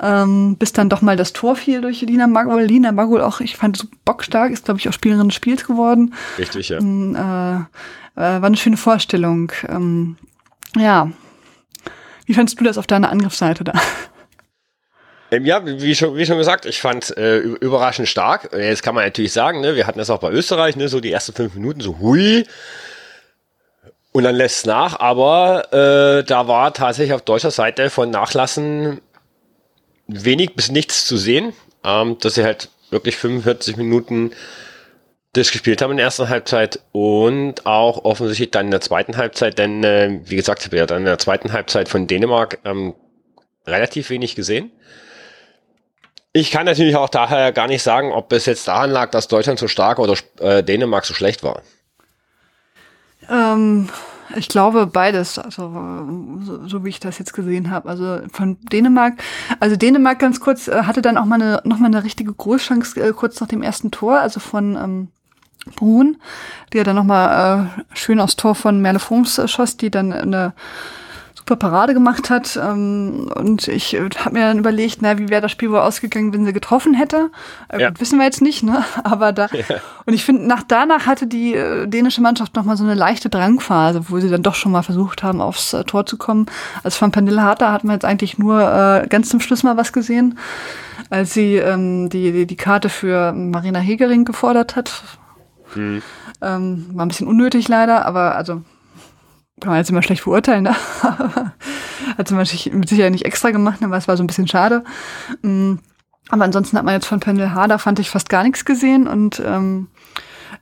Ähm, 0.00 0.56
bis 0.58 0.74
dann 0.74 0.90
doch 0.90 1.00
mal 1.00 1.16
das 1.16 1.32
Tor 1.32 1.56
fiel 1.56 1.80
durch 1.80 2.02
Lina 2.02 2.26
Magul. 2.26 2.64
Lina 2.64 2.92
Magul 2.92 3.22
auch, 3.22 3.40
ich 3.40 3.56
fand 3.56 3.78
so 3.78 3.86
bockstark, 4.04 4.52
ist 4.52 4.66
glaube 4.66 4.78
ich 4.78 4.88
auch 4.90 4.92
Spielerin 4.92 5.28
des 5.28 5.34
Spiels 5.36 5.66
geworden. 5.66 6.12
Richtig, 6.36 6.68
ja. 6.68 6.78
Ähm, 6.78 7.16
äh, 7.16 7.56
äh, 8.20 8.40
war 8.40 8.44
eine 8.44 8.58
schöne 8.58 8.76
Vorstellung. 8.76 9.52
Ähm, 9.68 10.16
ja. 10.76 11.10
Wie 12.26 12.34
fandest 12.34 12.60
du 12.60 12.64
das 12.64 12.76
auf 12.76 12.86
deiner 12.86 13.10
Angriffsseite 13.10 13.64
da? 13.64 13.72
Ähm, 15.30 15.44
ja, 15.44 15.60
wie 15.64 15.94
schon, 15.94 16.16
wie 16.16 16.26
schon 16.26 16.38
gesagt, 16.38 16.66
ich 16.66 16.80
fand 16.80 17.16
äh, 17.16 17.38
überraschend 17.38 18.08
stark. 18.08 18.50
Jetzt 18.52 18.82
kann 18.82 18.94
man 18.94 19.04
natürlich 19.04 19.32
sagen, 19.32 19.60
ne, 19.60 19.74
wir 19.74 19.86
hatten 19.86 19.98
das 19.98 20.10
auch 20.10 20.20
bei 20.20 20.30
Österreich, 20.30 20.76
ne, 20.76 20.88
so 20.88 21.00
die 21.00 21.12
ersten 21.12 21.32
fünf 21.32 21.54
Minuten 21.54 21.80
so 21.80 21.98
hui. 21.98 22.46
Und 24.12 24.24
dann 24.24 24.34
lässt 24.34 24.58
es 24.58 24.66
nach, 24.66 24.98
aber 24.98 25.72
äh, 25.72 26.24
da 26.24 26.48
war 26.48 26.72
tatsächlich 26.72 27.12
auf 27.12 27.22
deutscher 27.22 27.50
Seite 27.50 27.90
von 27.90 28.10
Nachlassen 28.10 29.00
wenig 30.06 30.54
bis 30.54 30.70
nichts 30.70 31.04
zu 31.04 31.16
sehen. 31.16 31.52
Ähm, 31.84 32.18
dass 32.20 32.34
sie 32.34 32.44
halt 32.44 32.70
wirklich 32.90 33.16
45 33.16 33.76
Minuten 33.76 34.32
das 35.32 35.52
gespielt 35.52 35.82
haben 35.82 35.90
in 35.90 35.98
der 35.98 36.06
ersten 36.06 36.28
Halbzeit 36.28 36.80
und 36.92 37.66
auch 37.66 38.04
offensichtlich 38.04 38.50
dann 38.50 38.66
in 38.66 38.70
der 38.70 38.80
zweiten 38.80 39.16
Halbzeit, 39.16 39.58
denn 39.58 39.84
äh, 39.84 40.20
wie 40.24 40.36
gesagt, 40.36 40.60
ich 40.60 40.66
habe 40.66 40.78
ja 40.78 40.86
dann 40.86 40.98
in 40.98 41.04
der 41.04 41.18
zweiten 41.18 41.52
Halbzeit 41.52 41.88
von 41.88 42.06
Dänemark 42.06 42.58
ähm, 42.64 42.94
relativ 43.66 44.10
wenig 44.10 44.34
gesehen. 44.34 44.70
Ich 46.36 46.50
kann 46.50 46.66
natürlich 46.66 46.96
auch 46.96 47.08
daher 47.08 47.50
gar 47.50 47.66
nicht 47.66 47.82
sagen, 47.82 48.12
ob 48.12 48.30
es 48.30 48.44
jetzt 48.44 48.68
daran 48.68 48.90
lag, 48.90 49.10
dass 49.10 49.26
Deutschland 49.26 49.58
so 49.58 49.68
stark 49.68 49.98
oder 49.98 50.14
äh, 50.38 50.62
Dänemark 50.62 51.06
so 51.06 51.14
schlecht 51.14 51.42
war. 51.42 51.62
Ähm, 53.30 53.88
ich 54.36 54.50
glaube 54.50 54.86
beides, 54.86 55.38
also 55.38 55.72
so, 56.42 56.68
so 56.68 56.84
wie 56.84 56.90
ich 56.90 57.00
das 57.00 57.18
jetzt 57.18 57.32
gesehen 57.32 57.70
habe. 57.70 57.88
Also 57.88 58.18
von 58.30 58.58
Dänemark, 58.70 59.14
also 59.60 59.76
Dänemark 59.76 60.18
ganz 60.18 60.38
kurz 60.38 60.68
äh, 60.68 60.82
hatte 60.82 61.00
dann 61.00 61.16
auch 61.16 61.24
mal 61.24 61.40
eine, 61.40 61.62
noch 61.64 61.80
eine 61.80 62.04
richtige 62.04 62.34
Großchance 62.34 63.00
äh, 63.00 63.14
kurz 63.14 63.40
nach 63.40 63.48
dem 63.48 63.62
ersten 63.62 63.90
Tor, 63.90 64.18
also 64.20 64.38
von 64.38 64.76
ähm, 64.76 65.08
Brun, 65.74 66.18
der 66.74 66.84
dann 66.84 66.96
noch 66.96 67.04
mal 67.04 67.64
äh, 67.64 67.96
schön 67.96 68.20
aufs 68.20 68.36
Tor 68.36 68.54
von 68.54 68.82
Merle 68.82 68.98
Foms 68.98 69.38
äh, 69.38 69.48
schoss, 69.48 69.78
die 69.78 69.90
dann 69.90 70.12
eine 70.12 70.52
super 71.46 71.56
Parade 71.56 71.94
gemacht 71.94 72.28
hat. 72.28 72.58
Ähm, 72.60 73.30
und 73.34 73.68
ich 73.68 73.94
äh, 73.94 74.08
habe 74.18 74.34
mir 74.34 74.40
dann 74.46 74.58
überlegt, 74.58 74.98
na, 75.00 75.18
wie 75.18 75.28
wäre 75.28 75.42
das 75.42 75.52
Spiel 75.52 75.70
wohl 75.70 75.78
ausgegangen, 75.78 76.34
wenn 76.34 76.44
sie 76.44 76.52
getroffen 76.52 76.94
hätte. 76.94 77.30
Äh, 77.68 77.82
ja. 77.82 77.90
Wissen 78.00 78.18
wir 78.18 78.24
jetzt 78.24 78.42
nicht, 78.42 78.62
ne? 78.62 78.84
Aber 79.04 79.32
da. 79.32 79.48
Ja. 79.56 79.76
Und 80.04 80.12
ich 80.12 80.24
finde, 80.24 80.46
nach 80.46 80.62
danach 80.62 81.06
hatte 81.06 81.26
die 81.26 81.54
äh, 81.54 81.86
dänische 81.86 82.20
Mannschaft 82.20 82.54
noch 82.54 82.64
mal 82.64 82.76
so 82.76 82.84
eine 82.84 82.94
leichte 82.94 83.30
Drangphase, 83.30 84.10
wo 84.10 84.20
sie 84.20 84.28
dann 84.28 84.42
doch 84.42 84.54
schon 84.54 84.70
mal 84.70 84.82
versucht 84.82 85.22
haben, 85.22 85.40
aufs 85.40 85.72
äh, 85.72 85.82
Tor 85.84 86.04
zu 86.04 86.18
kommen. 86.18 86.46
Also 86.84 86.98
von 86.98 87.10
Pernille 87.10 87.42
Harter 87.42 87.72
hat 87.72 87.82
man 87.82 87.94
jetzt 87.94 88.04
eigentlich 88.04 88.38
nur 88.38 88.60
äh, 88.60 89.06
ganz 89.08 89.30
zum 89.30 89.40
Schluss 89.40 89.62
mal 89.62 89.76
was 89.76 89.92
gesehen, 89.92 90.38
als 91.10 91.32
sie 91.32 91.56
ähm, 91.56 92.10
die, 92.10 92.32
die, 92.32 92.46
die 92.46 92.56
Karte 92.56 92.88
für 92.88 93.32
Marina 93.32 93.78
Hegering 93.78 94.24
gefordert 94.24 94.76
hat. 94.76 95.02
Mhm. 95.74 96.02
Ähm, 96.42 96.86
war 96.92 97.06
ein 97.06 97.08
bisschen 97.08 97.26
unnötig 97.26 97.66
leider, 97.66 98.04
aber 98.04 98.36
also 98.36 98.62
kann 99.60 99.70
man 99.70 99.78
jetzt 99.78 99.90
immer 99.90 100.02
schlecht 100.02 100.24
beurteilen, 100.24 100.64
ne? 100.64 100.76
hat 102.18 102.28
sie 102.28 102.34
mit 102.70 102.88
Sicherheit 102.88 103.12
nicht 103.12 103.24
extra 103.24 103.50
gemacht, 103.50 103.82
aber 103.82 103.96
es 103.96 104.08
war 104.08 104.16
so 104.16 104.22
ein 104.22 104.26
bisschen 104.26 104.48
schade. 104.48 104.84
Mm, 105.42 105.74
aber 106.28 106.44
ansonsten 106.44 106.76
hat 106.76 106.84
man 106.84 106.94
jetzt 106.94 107.06
von 107.06 107.20
Pendel 107.20 107.52
Harder, 107.52 107.78
fand 107.78 107.98
ich, 107.98 108.10
fast 108.10 108.28
gar 108.28 108.42
nichts 108.42 108.64
gesehen 108.64 109.06
und 109.06 109.42
ähm, 109.44 109.88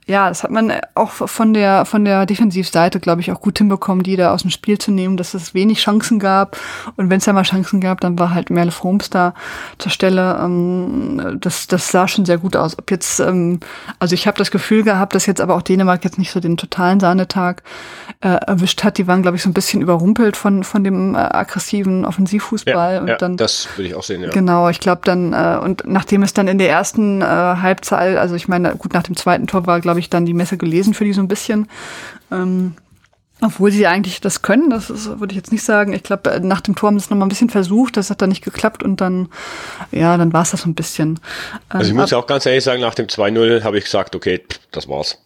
ja, 0.07 0.29
das 0.29 0.43
hat 0.43 0.51
man 0.51 0.71
auch 0.93 1.11
von 1.11 1.53
der, 1.53 1.85
von 1.85 2.05
der 2.05 2.27
Defensivseite, 2.27 2.99
glaube 2.99 3.21
ich, 3.21 3.31
auch 3.31 3.41
gut 3.41 3.57
hinbekommen, 3.57 4.03
die 4.03 4.15
da 4.15 4.33
aus 4.33 4.43
dem 4.43 4.51
Spiel 4.51 4.77
zu 4.77 4.91
nehmen, 4.91 5.17
dass 5.17 5.33
es 5.33 5.55
wenig 5.55 5.79
Chancen 5.79 6.19
gab. 6.19 6.57
Und 6.95 7.09
wenn 7.09 7.17
es 7.17 7.25
ja 7.25 7.33
mal 7.33 7.43
Chancen 7.43 7.81
gab, 7.81 8.01
dann 8.01 8.19
war 8.19 8.33
halt 8.33 8.51
Merle 8.51 8.71
Froms 8.71 9.09
da 9.09 9.33
zur 9.79 9.91
Stelle. 9.91 10.39
Ähm, 10.39 11.37
das, 11.41 11.65
das 11.65 11.89
sah 11.89 12.07
schon 12.07 12.25
sehr 12.25 12.37
gut 12.37 12.55
aus. 12.55 12.77
Ob 12.77 12.91
jetzt, 12.91 13.19
ähm, 13.19 13.59
also 13.97 14.13
ich 14.13 14.27
habe 14.27 14.37
das 14.37 14.51
Gefühl 14.51 14.83
gehabt, 14.83 15.15
dass 15.15 15.25
jetzt 15.25 15.41
aber 15.41 15.55
auch 15.55 15.63
Dänemark 15.63 16.03
jetzt 16.03 16.19
nicht 16.19 16.31
so 16.31 16.39
den 16.39 16.57
totalen 16.57 16.99
Sahnetag 16.99 17.63
äh, 18.21 18.27
erwischt 18.27 18.83
hat. 18.83 18.99
Die 18.99 19.07
waren, 19.07 19.23
glaube 19.23 19.37
ich, 19.37 19.43
so 19.43 19.49
ein 19.49 19.53
bisschen 19.53 19.81
überrumpelt 19.81 20.37
von, 20.37 20.63
von 20.63 20.83
dem 20.83 21.15
äh, 21.15 21.17
aggressiven 21.17 22.05
Offensivfußball. 22.05 22.93
Ja, 22.93 23.01
und 23.01 23.07
ja, 23.07 23.15
dann, 23.15 23.37
das 23.37 23.67
würde 23.75 23.87
ich 23.87 23.95
auch 23.95 24.03
sehen, 24.03 24.21
ja. 24.21 24.29
Genau, 24.29 24.69
ich 24.69 24.79
glaube 24.79 25.01
dann, 25.03 25.33
äh, 25.33 25.59
und 25.63 25.83
nachdem 25.87 26.23
es 26.23 26.33
dann 26.33 26.47
in 26.47 26.57
der 26.57 26.69
ersten 26.69 27.21
äh, 27.21 27.25
Halbzeit, 27.25 28.17
also 28.17 28.35
ich 28.35 28.47
meine, 28.47 28.75
gut, 28.75 28.93
nach 28.93 29.03
dem 29.03 29.15
zweiten 29.15 29.47
Tor 29.47 29.65
war, 29.65 29.79
glaube 29.79 29.94
ich, 29.99 30.09
dann 30.09 30.25
die 30.25 30.33
Messe 30.33 30.57
gelesen 30.57 30.93
für 30.93 31.05
die 31.05 31.13
so 31.13 31.21
ein 31.21 31.27
bisschen. 31.27 31.67
Ähm, 32.31 32.75
obwohl 33.41 33.69
sie 33.69 33.85
eigentlich 33.85 34.21
das 34.21 34.41
können, 34.41 34.69
das 34.69 34.89
ist, 34.89 35.19
würde 35.19 35.33
ich 35.33 35.35
jetzt 35.35 35.51
nicht 35.51 35.63
sagen. 35.63 35.93
Ich 35.93 36.03
glaube, 36.03 36.39
nach 36.41 36.61
dem 36.61 36.75
Tor 36.75 36.87
haben 36.87 36.97
sie 36.97 37.05
es 37.05 37.09
nochmal 37.09 37.25
ein 37.25 37.29
bisschen 37.29 37.49
versucht, 37.49 37.97
das 37.97 38.09
hat 38.09 38.21
dann 38.21 38.29
nicht 38.29 38.43
geklappt 38.43 38.81
und 38.81 39.01
dann, 39.01 39.27
ja, 39.91 40.15
dann 40.17 40.31
war 40.31 40.43
es 40.43 40.51
das 40.51 40.61
so 40.61 40.69
ein 40.69 40.75
bisschen. 40.75 41.19
Also 41.67 41.85
ich 41.85 41.91
ähm, 41.91 41.97
muss 41.97 42.11
ja 42.11 42.17
auch 42.17 42.27
ganz 42.27 42.45
ehrlich 42.45 42.63
sagen, 42.63 42.81
nach 42.81 42.95
dem 42.95 43.07
2-0 43.07 43.63
habe 43.63 43.77
ich 43.77 43.83
gesagt, 43.83 44.15
okay, 44.15 44.41
das 44.71 44.87
war's. 44.87 45.17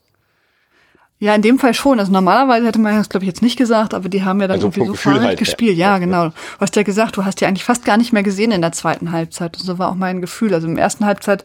Ja, 1.22 1.36
in 1.36 1.42
dem 1.42 1.60
Fall 1.60 1.74
schon. 1.74 2.00
Also 2.00 2.14
normalerweise 2.14 2.66
hätte 2.66 2.80
man 2.80 2.96
das, 2.96 3.10
glaube 3.10 3.26
ich, 3.26 3.28
jetzt 3.28 3.42
nicht 3.42 3.58
gesagt, 3.58 3.94
aber 3.94 4.08
die 4.08 4.24
haben 4.24 4.40
ja 4.40 4.48
dann 4.48 4.56
Also 4.56 4.68
irgendwie 4.68 4.86
so 4.86 4.92
Gefühl 4.94 5.12
verrückt 5.12 5.28
halt, 5.28 5.40
gespielt. 5.40 5.76
ja. 5.78 5.92
Ja, 5.92 5.98
genau. 5.98 6.30
Du 6.30 6.34
hast 6.62 6.78
ja 6.78 6.84
gesagt, 6.84 7.18
du 7.18 7.26
hast 7.26 7.42
ja 7.42 7.50
eigentlich 7.50 7.66
fast 7.66 7.84
gar 7.84 7.98
nicht 7.98 8.14
mehr 8.14 8.24
gesehen 8.24 8.52
in 8.52 8.62
der 8.62 8.72
zweiten 8.72 9.12
Halbzeit. 9.12 9.58
Und 9.58 9.64
so 9.66 9.78
war 9.78 9.90
auch 9.92 9.96
mein 9.96 10.22
Gefühl. 10.22 10.54
Also 10.54 10.68
im 10.70 10.78
ersten 10.78 11.06
Halbzeit, 11.06 11.44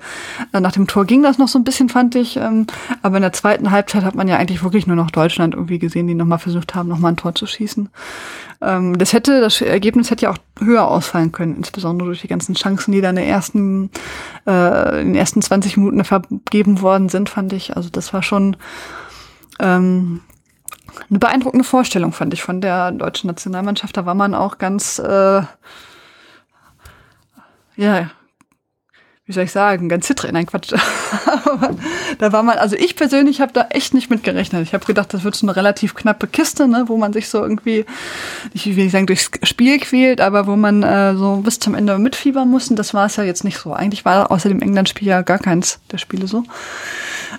äh, 0.53 0.61
nach 0.61 0.71
dem 0.71 0.87
Tor 0.87 1.07
ging 1.07 1.25
das 1.25 1.39
noch 1.39 1.49
so 1.49 1.59
ein 1.59 1.65
bisschen, 1.65 1.89
fand 1.89 2.15
ich. 2.15 2.37
ähm, 2.37 2.69
Aber 3.03 3.17
in 3.17 3.23
der 3.23 3.33
zweiten 3.33 3.73
Halbzeit 3.73 4.05
hat 4.05 4.15
man 4.15 4.29
ja 4.29 4.37
eigentlich 4.37 4.63
wirklich 4.63 4.87
nur 4.87 4.95
noch 4.95 5.11
Deutschland 5.11 5.55
irgendwie 5.55 5.81
gesehen, 5.81 6.07
die 6.07 6.15
nochmal 6.15 6.39
versucht 6.39 6.77
haben, 6.77 6.89
nochmal 6.89 7.11
ein 7.13 7.17
Tor 7.17 7.35
zu 7.35 7.47
schießen. 7.47 7.89
Ähm, 8.63 8.97
Das 8.97 9.13
hätte, 9.13 9.41
das 9.41 9.61
Ergebnis 9.61 10.09
hätte 10.09 10.27
ja 10.27 10.31
auch 10.31 10.39
höher 10.61 10.87
ausfallen 10.87 11.33
können, 11.33 11.57
insbesondere 11.57 12.07
durch 12.11 12.21
die 12.21 12.29
ganzen 12.29 12.55
Chancen, 12.55 12.93
die 12.93 13.01
da 13.01 13.11
in, 13.11 13.17
der 13.17 13.27
ersten, 13.27 13.91
äh, 14.47 15.01
in 15.01 15.09
den 15.09 15.17
ersten 15.17 15.43
20 15.43 15.77
Minuten 15.79 16.05
vergeben 16.05 16.81
worden 16.81 17.09
sind, 17.09 17.29
fand 17.29 17.53
ich. 17.53 17.77
Also 17.77 17.89
das 17.91 18.13
war 18.13 18.23
schon 18.23 18.57
ähm, 19.59 20.21
eine 21.11 21.19
beeindruckende 21.19 21.65
Vorstellung, 21.65 22.13
fand 22.13 22.35
ich, 22.35 22.43
von 22.43 22.61
der 22.61 22.93
deutschen 22.93 23.29
Nationalmannschaft. 23.29 23.97
Da 23.97 24.07
war 24.07 24.15
man 24.15 24.35
auch 24.35 24.59
ganz, 24.59 24.99
äh, 24.99 25.43
ja, 27.77 28.11
wie 29.27 29.33
soll 29.33 29.45
ich 29.45 29.53
sagen, 29.53 29.89
ganz 29.89 30.07
zittrig. 30.07 30.33
Nein, 30.33 30.47
Quatsch. 30.47 30.73
Da 32.19 32.33
war 32.33 32.43
man, 32.43 32.59
also 32.59 32.77
ich 32.77 32.95
persönlich 32.95 33.41
habe 33.41 33.53
da 33.53 33.67
echt 33.71 33.95
nicht 33.95 34.11
mit 34.11 34.23
gerechnet. 34.23 34.63
Ich 34.63 34.75
habe 34.75 34.85
gedacht, 34.85 35.13
das 35.13 35.25
wird 35.25 35.35
so 35.35 35.47
eine 35.47 35.57
relativ 35.57 35.95
knappe 35.95 36.27
Kiste, 36.27 36.69
ne, 36.69 36.85
wo 36.87 36.97
man 36.97 37.13
sich 37.13 37.29
so 37.29 37.43
irgendwie, 37.43 37.85
ich 38.53 38.67
will 38.67 38.85
nicht 38.85 38.93
sagen, 38.93 39.07
durchs 39.07 39.31
Spiel 39.43 39.79
quält, 39.81 40.21
aber 40.21 40.47
wo 40.47 40.55
man 40.55 40.83
äh, 40.83 41.17
so 41.17 41.39
bis 41.39 41.59
zum 41.59 41.75
Ende 41.75 41.99
mitfiebern 41.99 42.49
muss. 42.49 42.71
Und 42.71 42.79
das 42.79 42.95
war 42.95 43.07
es 43.07 43.17
ja 43.17 43.25
jetzt 43.25 43.43
nicht 43.45 43.59
so. 43.59 43.73
Eigentlich 43.73 44.05
war 44.05 44.31
außer 44.31 44.49
dem 44.49 44.63
England-Spiel 44.63 45.09
ja 45.09 45.23
gar 45.23 45.39
keins 45.39 45.81
der 45.91 45.99
Spiele 45.99 46.27
so. 46.27 46.45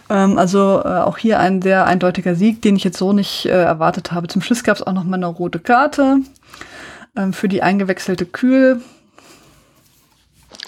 Ähm, 0.09 0.37
also 0.37 0.81
äh, 0.83 0.99
auch 0.99 1.17
hier 1.17 1.39
ein 1.39 1.61
sehr 1.61 1.85
eindeutiger 1.85 2.35
Sieg, 2.35 2.61
den 2.61 2.75
ich 2.75 2.83
jetzt 2.83 2.97
so 2.97 3.13
nicht 3.13 3.45
äh, 3.45 3.63
erwartet 3.63 4.11
habe. 4.11 4.27
Zum 4.27 4.41
Schluss 4.41 4.63
gab 4.63 4.77
es 4.77 4.83
auch 4.83 4.93
noch 4.93 5.03
mal 5.03 5.15
eine 5.15 5.25
rote 5.27 5.59
Karte 5.59 6.19
ähm, 7.15 7.33
für 7.33 7.47
die 7.47 7.63
eingewechselte 7.63 8.25
Kühl. 8.25 8.81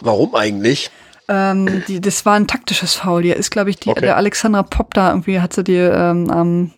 Warum 0.01 0.35
eigentlich? 0.35 0.89
Ähm, 1.27 1.83
die, 1.87 1.99
das 1.99 2.25
war 2.25 2.35
ein 2.35 2.47
taktisches 2.47 2.95
Foul. 2.95 3.21
Die 3.23 3.31
ist, 3.31 3.51
glaube 3.51 3.69
ich, 3.69 3.77
die, 3.77 3.89
Okay. 3.89 4.01
der 4.01 4.17
Alexandra 4.17 4.63
Popp 4.63 4.93
da 4.93 5.09
irgendwie 5.09 5.39
hat 5.41 5.53
sie 5.53 5.63
die 5.63 5.75
ähm, 5.75 6.29
am, 6.29 6.71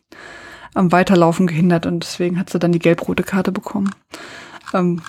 am 0.73 0.91
Weiterlaufen 0.91 1.47
gehindert 1.47 1.85
und 1.85 2.03
deswegen 2.03 2.39
hat 2.39 2.49
sie 2.49 2.59
dann 2.59 2.71
die 2.71 2.79
gelb-rote 2.79 3.23
Karte 3.23 3.51
bekommen. 3.51 3.93
Ähm, 4.73 5.01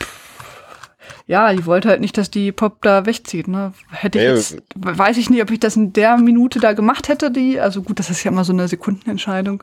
ja, 1.26 1.52
die 1.52 1.66
wollte 1.66 1.88
halt 1.88 2.00
nicht, 2.00 2.16
dass 2.18 2.30
die 2.30 2.52
Pop 2.52 2.82
da 2.82 3.06
wegzieht. 3.06 3.48
Ne? 3.48 3.72
Hätte 3.90 4.18
ich 4.18 4.24
jetzt, 4.24 4.62
weiß 4.74 5.16
ich 5.16 5.30
nicht, 5.30 5.42
ob 5.42 5.50
ich 5.50 5.60
das 5.60 5.76
in 5.76 5.92
der 5.92 6.16
Minute 6.18 6.60
da 6.60 6.72
gemacht 6.72 7.08
hätte, 7.08 7.30
die, 7.30 7.60
also 7.60 7.82
gut, 7.82 7.98
das 7.98 8.10
ist 8.10 8.24
ja 8.24 8.30
immer 8.30 8.44
so 8.44 8.52
eine 8.52 8.68
Sekundenentscheidung. 8.68 9.62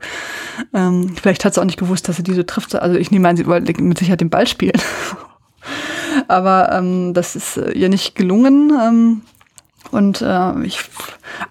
Ähm, 0.73 1.15
vielleicht 1.15 1.45
hat 1.45 1.53
sie 1.53 1.61
auch 1.61 1.65
nicht 1.65 1.79
gewusst, 1.79 2.07
dass 2.07 2.17
sie 2.17 2.23
diese 2.23 2.45
trifft. 2.45 2.75
Also 2.75 2.97
ich 2.97 3.11
nehme 3.11 3.27
an, 3.27 3.37
sie 3.37 3.45
wollte 3.45 3.81
mit 3.81 3.97
Sicherheit 3.97 4.21
den 4.21 4.29
Ball 4.29 4.47
spielen. 4.47 4.79
Aber 6.27 6.71
ähm, 6.71 7.13
das 7.13 7.35
ist 7.35 7.57
äh, 7.57 7.71
ihr 7.71 7.89
nicht 7.89 8.15
gelungen. 8.15 8.71
Ähm, 8.81 9.21
und 9.91 10.21
äh, 10.21 10.61
ich, 10.63 10.79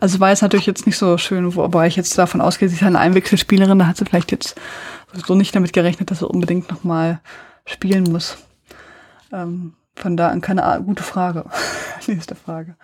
also 0.01 0.21
war 0.21 0.31
es 0.31 0.43
natürlich 0.43 0.67
jetzt 0.67 0.87
nicht 0.87 0.99
so 0.99 1.17
schön, 1.19 1.55
wobei 1.55 1.87
ich 1.87 1.97
jetzt 1.97 2.17
davon 2.19 2.41
ausgehe, 2.41 2.69
sie 2.69 2.77
ist 2.77 2.83
eine 2.83 2.99
Einwechselspielerin, 2.99 3.79
da 3.79 3.87
hat 3.87 3.97
sie 3.97 4.05
vielleicht 4.05 4.31
jetzt 4.31 4.57
so 5.27 5.35
nicht 5.35 5.55
damit 5.55 5.73
gerechnet, 5.73 6.11
dass 6.11 6.19
sie 6.19 6.29
unbedingt 6.29 6.71
nochmal 6.71 7.21
spielen 7.65 8.05
muss. 8.05 8.37
Ähm, 9.33 9.75
von 9.97 10.17
da 10.17 10.29
an 10.29 10.41
keine 10.41 10.63
A- 10.65 10.79
gute 10.79 11.03
Frage. 11.03 11.45
Nächste 12.07 12.35
Frage. 12.35 12.77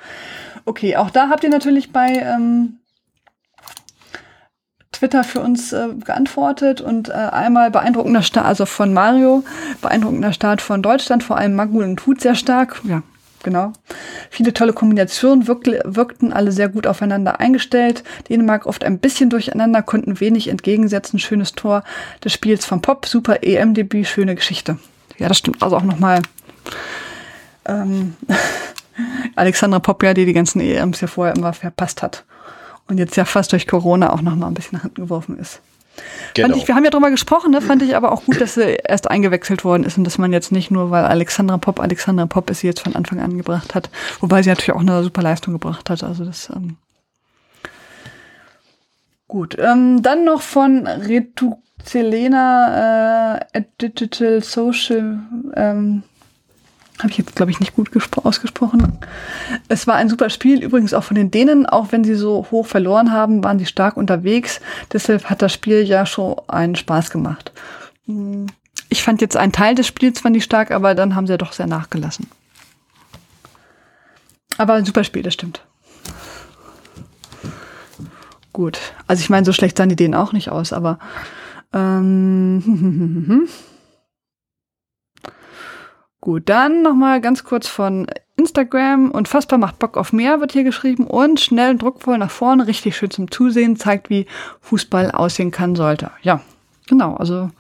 Okay, 0.65 0.97
auch 0.97 1.11
da 1.11 1.29
habt 1.29 1.45
ihr 1.45 1.51
natürlich 1.51 1.93
bei 1.93 2.09
ähm, 2.17 2.79
Twitter 4.93 5.25
für 5.25 5.41
uns 5.41 5.73
äh, 5.73 5.89
geantwortet 6.05 6.81
und 6.81 7.09
äh, 7.09 7.13
einmal 7.13 7.71
beeindruckender 7.71 8.23
Start, 8.23 8.47
also 8.47 8.67
von 8.67 8.93
Mario, 8.93 9.45
beeindruckender 9.81 10.33
Start 10.33 10.61
von 10.61 10.83
Deutschland, 10.83 11.23
vor 11.23 11.37
allem 11.37 11.55
Magul 11.55 11.85
und 11.85 12.05
Hut 12.07 12.21
sehr 12.21 12.35
stark. 12.35 12.81
Ja, 12.85 13.03
genau. 13.43 13.73
Viele 14.31 14.53
tolle 14.53 14.73
Kombinationen, 14.73 15.47
wirk 15.49 15.67
wirkten 15.85 16.33
alle 16.33 16.53
sehr 16.53 16.69
gut 16.69 16.87
aufeinander 16.87 17.41
eingestellt. 17.41 18.05
Dänemark 18.29 18.67
oft 18.67 18.85
ein 18.85 18.99
bisschen 18.99 19.31
durcheinander, 19.31 19.83
konnten 19.83 20.21
wenig 20.21 20.49
entgegensetzen. 20.49 21.19
Schönes 21.19 21.53
Tor 21.53 21.85
des 22.25 22.33
Spiels 22.33 22.65
vom 22.67 22.83
Pop, 22.83 23.07
super 23.07 23.43
EM-Debüt, 23.43 24.07
schöne 24.07 24.35
Geschichte. 24.35 24.79
Ja, 25.19 25.29
das 25.29 25.39
stimmt 25.39 25.63
also 25.63 25.77
auch 25.77 25.83
nochmal. 25.83 26.21
Ähm, 27.65 28.17
Alexandra 29.37 29.79
Popp, 29.79 30.03
ja, 30.03 30.15
die 30.15 30.27
die 30.27 30.33
ganzen 30.33 30.61
EMs 30.61 31.01
ja 31.01 31.07
vorher 31.07 31.35
immer 31.35 31.53
verpasst 31.53 32.03
hat. 32.03 32.25
Und 32.89 32.99
jetzt 32.99 33.17
ja 33.17 33.25
fast 33.25 33.53
durch 33.53 33.67
Corona 33.67 34.13
auch 34.13 34.23
nochmal 34.23 34.51
ein 34.51 34.55
bisschen 34.55 34.77
nach 34.77 34.83
hinten 34.83 35.03
geworfen 35.03 35.39
ist. 35.39 35.61
Genau. 36.35 36.49
Fand 36.49 36.61
ich, 36.61 36.69
wir 36.69 36.75
haben 36.75 36.85
ja 36.85 36.91
drüber 36.91 37.11
gesprochen, 37.11 37.51
ne? 37.51 37.61
fand 37.61 37.83
ich 37.83 37.97
aber 37.97 38.13
auch 38.13 38.25
gut, 38.25 38.41
dass 38.41 38.55
sie 38.55 38.79
erst 38.85 39.11
eingewechselt 39.11 39.65
worden 39.65 39.85
ist 39.85 39.99
und 39.99 40.05
dass 40.05 40.17
man 40.17 40.33
jetzt 40.33 40.51
nicht 40.51 40.71
nur, 40.71 40.91
weil 40.91 41.05
Alexandra 41.05 41.59
Pop 41.59 41.81
Alexandra 41.81 42.27
Pop 42.27 42.49
ist, 42.51 42.61
sie 42.61 42.67
jetzt 42.67 42.81
von 42.81 42.97
Anfang 42.97 43.21
an 43.21 43.37
gebracht 43.37 43.75
hat. 43.75 43.91
Wobei 44.21 44.43
sie 44.43 44.49
natürlich 44.49 44.73
auch 44.73 44.81
eine 44.81 45.03
super 45.03 45.23
Leistung 45.23 45.53
gebracht 45.53 45.91
hat. 45.91 46.03
Also 46.03 46.25
das 46.25 46.51
ähm 46.55 46.77
gut. 49.29 49.57
Ähm, 49.59 50.03
dann 50.03 50.25
noch 50.25 50.43
von 50.43 50.87
Retu 50.87 51.57
Selena 51.85 53.37
äh, 53.37 53.59
at 53.59 53.81
Digital 53.81 54.43
Social 54.43 55.19
ähm, 55.55 56.03
Habe 57.03 57.11
ich 57.11 57.19
jetzt, 57.19 57.35
glaube 57.35 57.51
ich, 57.51 57.59
nicht 57.59 57.75
gut 57.75 57.91
ausgesprochen. 58.23 58.99
Es 59.67 59.89
war 59.89 59.97
ein 59.97 60.09
super 60.09 60.31
Spiel, 60.31 60.63
übrigens 60.63 60.95
auch 60.95 61.03
von 61.03 61.17
den 61.17 61.33
Dänen. 61.33 61.67
Auch 61.67 61.91
wenn 61.91 62.05
sie 62.05 62.15
so 62.15 62.47
hoch 62.53 62.65
verloren 62.65 63.11
haben, 63.11 63.43
waren 63.43 63.59
sie 63.59 63.67
stark 63.67 63.97
unterwegs. 63.97 64.61
Deshalb 64.93 65.25
hat 65.25 65.43
das 65.43 65.53
Spiel 65.53 65.83
ja 65.83 66.07
schon 66.07 66.37
einen 66.47 66.77
Spaß 66.77 67.11
gemacht. 67.11 67.51
Hm, 68.07 68.47
ich 68.89 69.03
fand 69.03 69.21
jetzt 69.21 69.37
einen 69.37 69.51
Teil 69.51 69.75
des 69.75 69.89
Spiels 69.89 70.21
zwar 70.21 70.31
nicht 70.31 70.45
stark, 70.45 70.71
aber 70.71 70.95
dann 70.95 71.17
haben 71.17 71.27
sie 71.27 71.33
ja 71.33 71.39
doch 71.39 71.53
sehr 71.53 71.67
nachgelassen. 71.67 72.29
Aber 74.59 74.75
ein 74.75 74.85
super 74.85 75.03
Spiel, 75.03 75.25
das 75.25 75.35
stimmt. 75.35 75.65
Gut. 78.53 78.79
Also 79.09 79.23
ich 79.23 79.31
meine, 79.31 79.45
so 79.45 79.53
schlecht 79.53 79.77
sahen 79.77 79.89
die 79.89 79.97
Dänen 79.97 80.15
auch 80.15 80.33
nicht 80.33 80.51
aus, 80.51 80.73
aber 80.73 81.01
ähm, 81.73 83.49
Gut, 86.23 86.45
dann 86.49 86.83
nochmal 86.83 87.21
ganz 87.21 87.43
kurz 87.43 87.67
von 87.67 88.07
Instagram. 88.37 89.11
Unfassbar 89.11 89.59
macht 89.59 89.81
Bock 89.81 89.97
auf 89.97 90.13
mehr, 90.13 90.39
wird 90.41 90.53
hier 90.53 90.63
geschrieben. 90.63 91.05
Und 91.05 91.41
schnell 91.41 91.73
und 91.73 91.83
druckvoll 91.83 92.17
nach 92.17 92.31
vorne, 92.31 92.69
richtig 92.69 92.97
schön 92.97 93.11
zum 93.11 93.29
Zusehen, 93.29 93.77
zeigt, 93.77 94.09
wie 94.09 94.27
Fußball 94.61 95.11
aussehen 95.11 95.51
kann 95.51 95.75
sollte. 95.75 96.13
Ja, 96.23 96.41
genau, 96.87 97.17
also 97.17 97.51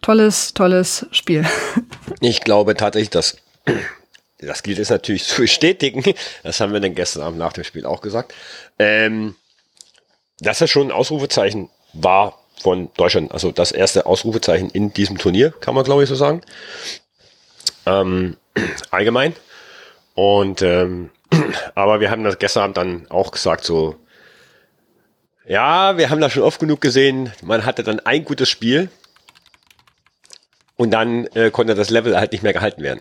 tolles, 0.00 0.54
tolles 0.54 1.06
Spiel. 1.12 1.46
Ich 2.20 2.40
glaube 2.40 2.74
tatsächlich, 2.74 3.10
dass 3.10 3.36
das 4.38 4.62
gilt 4.62 4.78
es 4.78 4.88
natürlich 4.88 5.24
zu 5.24 5.42
bestätigen. 5.42 6.02
Das 6.42 6.60
haben 6.60 6.72
wir 6.72 6.80
dann 6.80 6.94
gestern 6.94 7.22
Abend 7.22 7.38
nach 7.38 7.52
dem 7.52 7.64
Spiel 7.64 7.84
auch 7.84 8.00
gesagt. 8.00 8.32
Ähm, 8.78 9.34
dass 10.40 10.60
das 10.60 10.70
schon 10.70 10.88
ein 10.88 10.92
Ausrufezeichen 10.92 11.68
war 11.92 12.38
von 12.58 12.88
Deutschland. 12.96 13.32
Also 13.32 13.52
das 13.52 13.70
erste 13.70 14.06
Ausrufezeichen 14.06 14.70
in 14.70 14.94
diesem 14.94 15.18
Turnier, 15.18 15.50
kann 15.60 15.74
man 15.74 15.84
glaube 15.84 16.04
ich 16.04 16.08
so 16.08 16.14
sagen 16.14 16.40
ähm, 17.88 18.36
allgemein. 18.90 19.34
Und 20.14 20.62
ähm, 20.62 21.10
aber 21.74 22.00
wir 22.00 22.10
haben 22.10 22.24
das 22.24 22.38
gestern 22.38 22.74
dann 22.74 23.06
auch 23.10 23.30
gesagt, 23.30 23.64
so 23.64 23.96
ja, 25.48 25.96
wir 25.96 26.10
haben 26.10 26.20
das 26.20 26.32
schon 26.32 26.42
oft 26.42 26.60
genug 26.60 26.82
gesehen. 26.82 27.32
Man 27.42 27.64
hatte 27.64 27.82
dann 27.82 28.00
ein 28.00 28.24
gutes 28.24 28.50
Spiel 28.50 28.90
und 30.76 30.90
dann 30.90 31.26
äh, 31.28 31.50
konnte 31.50 31.74
das 31.74 31.88
Level 31.88 32.18
halt 32.18 32.32
nicht 32.32 32.42
mehr 32.42 32.52
gehalten 32.52 32.82
werden. 32.82 33.00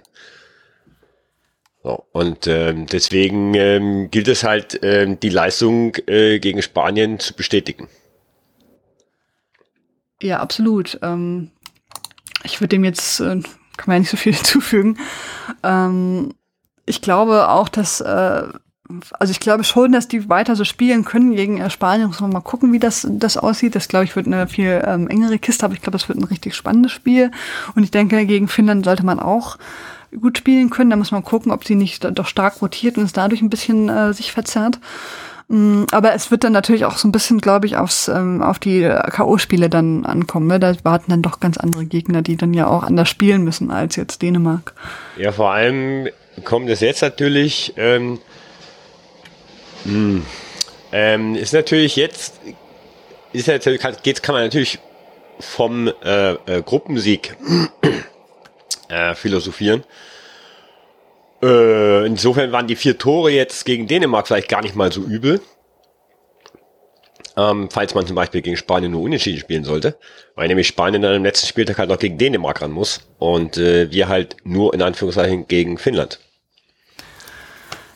So, 1.84 2.06
und 2.12 2.48
ähm, 2.48 2.86
deswegen 2.86 3.54
ähm, 3.54 4.12
gilt 4.12 4.30
es 4.30 4.44
halt, 4.44 4.80
ähm, 4.82 5.20
die 5.20 5.30
Leistung 5.30 5.96
äh, 6.08 6.40
gegen 6.40 6.62
Spanien 6.62 7.20
zu 7.20 7.34
bestätigen. 7.34 7.88
Ja, 10.22 10.40
absolut. 10.40 11.00
Ähm, 11.02 11.52
ich 12.44 12.60
würde 12.62 12.70
dem 12.70 12.84
jetzt 12.84 13.20
äh, 13.20 13.42
kann 13.78 13.88
man 13.88 13.96
ja 13.96 14.00
nicht 14.00 14.10
so 14.10 14.18
viel 14.18 14.34
hinzufügen. 14.36 14.98
Ähm, 15.64 16.34
ich 16.86 17.02
glaube 17.02 17.50
auch, 17.50 17.70
dass, 17.70 18.02
äh, 18.02 18.44
also 19.20 19.32
ich 19.32 19.40
glaube 19.40 19.64
schon, 19.64 19.92
dass 19.92 20.08
die 20.08 20.30
weiter 20.30 20.56
so 20.56 20.64
spielen 20.64 21.06
können 21.06 21.36
gegen 21.36 21.60
äh, 21.60 21.70
Spanien. 21.70 22.08
Muss 22.08 22.22
man 22.22 22.32
mal 22.32 22.42
gucken, 22.42 22.74
wie 22.74 22.80
das, 22.80 23.08
das 23.10 23.38
aussieht. 23.38 23.76
Das, 23.76 23.88
glaube 23.88 24.06
ich, 24.06 24.16
wird 24.16 24.28
eine 24.28 24.48
viel 24.48 24.82
ähm, 24.86 25.08
engere 25.08 25.40
Kiste, 25.40 25.66
aber 25.66 25.74
ich 25.74 25.82
glaube, 25.82 25.98
das 25.98 26.10
wird 26.10 26.18
ein 26.18 26.24
richtig 26.24 26.56
spannendes 26.56 26.92
Spiel. 26.92 27.32
Und 27.76 27.84
ich 27.84 27.92
denke, 27.92 28.26
gegen 28.26 28.48
Finnland 28.48 28.86
sollte 28.86 29.06
man 29.06 29.20
auch 29.20 29.58
gut 30.20 30.38
spielen 30.38 30.70
können. 30.70 30.90
Da 30.90 30.96
muss 30.96 31.12
man 31.12 31.24
gucken, 31.24 31.52
ob 31.52 31.66
sie 31.66 31.76
nicht 31.76 32.06
doch 32.06 32.28
stark 32.28 32.62
rotiert 32.62 32.98
und 32.98 33.04
es 33.04 33.14
dadurch 33.14 33.42
ein 33.42 33.50
bisschen 33.50 33.90
äh, 33.90 34.14
sich 34.14 34.32
verzerrt. 34.32 34.80
Mm, 35.50 35.86
aber 35.92 36.14
es 36.14 36.30
wird 36.30 36.44
dann 36.44 36.52
natürlich 36.54 36.86
auch 36.86 36.98
so 36.98 37.08
ein 37.08 37.12
bisschen, 37.12 37.40
glaube 37.40 37.66
ich, 37.68 37.78
aufs, 37.78 38.08
ähm, 38.08 38.42
auf 38.42 38.60
die 38.60 38.82
K.O.-Spiele 38.82 39.70
dann 39.70 40.06
ankommen. 40.06 40.48
Ne? 40.48 40.60
Da 40.60 40.76
warten 40.84 41.12
dann 41.12 41.22
doch 41.22 41.40
ganz 41.40 41.58
andere 41.58 41.86
Gegner, 41.86 42.22
die 42.22 42.36
dann 42.36 42.54
ja 42.54 42.68
auch 42.68 42.84
anders 42.84 43.10
spielen 43.10 43.44
müssen 43.44 43.72
als 43.72 43.96
jetzt 43.96 44.22
Dänemark. 44.22 44.74
Ja, 45.18 45.32
vor 45.32 45.52
allem 45.52 46.10
kommt 46.44 46.70
es 46.70 46.82
jetzt 46.82 47.02
natürlich, 47.02 47.74
ähm, 47.78 48.20
mh, 49.86 49.92
hm, 49.92 50.26
ähm, 50.92 51.36
ist 51.36 51.54
natürlich 51.54 51.96
jetzt, 51.96 52.40
ist 53.34 53.48
natürlich, 53.48 53.82
geht's, 54.04 54.22
kann 54.22 54.36
man 54.36 54.44
natürlich 54.44 54.80
vom 55.40 55.92
äh, 56.04 56.32
äh, 56.32 56.62
Gruppensieg 56.64 57.36
äh, 58.90 59.16
philosophieren. 59.16 59.84
Äh, 61.42 62.06
insofern 62.06 62.52
waren 62.52 62.68
die 62.68 62.76
vier 62.76 62.98
Tore 62.98 63.32
jetzt 63.32 63.66
gegen 63.66 63.88
Dänemark 63.88 64.28
vielleicht 64.28 64.50
gar 64.50 64.62
nicht 64.62 64.76
mal 64.76 64.92
so 64.92 65.02
übel. 65.02 65.42
Ähm, 67.36 67.70
falls 67.72 67.94
man 67.94 68.08
zum 68.08 68.16
Beispiel 68.16 68.42
gegen 68.42 68.58
Spanien 68.58 68.92
nur 68.92 69.02
unentschieden 69.02 69.40
spielen 69.40 69.64
sollte. 69.64 69.98
Weil 70.36 70.48
nämlich 70.48 70.68
Spanien 70.68 71.04
dann 71.04 71.14
im 71.14 71.24
letzten 71.24 71.46
Spieltag 71.46 71.78
halt 71.78 71.90
noch 71.90 72.00
gegen 72.00 72.18
Dänemark 72.18 72.62
ran 72.62 72.72
muss. 72.72 73.02
Und 73.20 73.58
äh, 73.58 73.92
wir 73.92 74.08
halt 74.08 74.38
nur 74.44 74.74
in 74.74 74.82
Anführungszeichen 74.82 75.48
gegen 75.48 75.78
Finnland. 75.78 76.20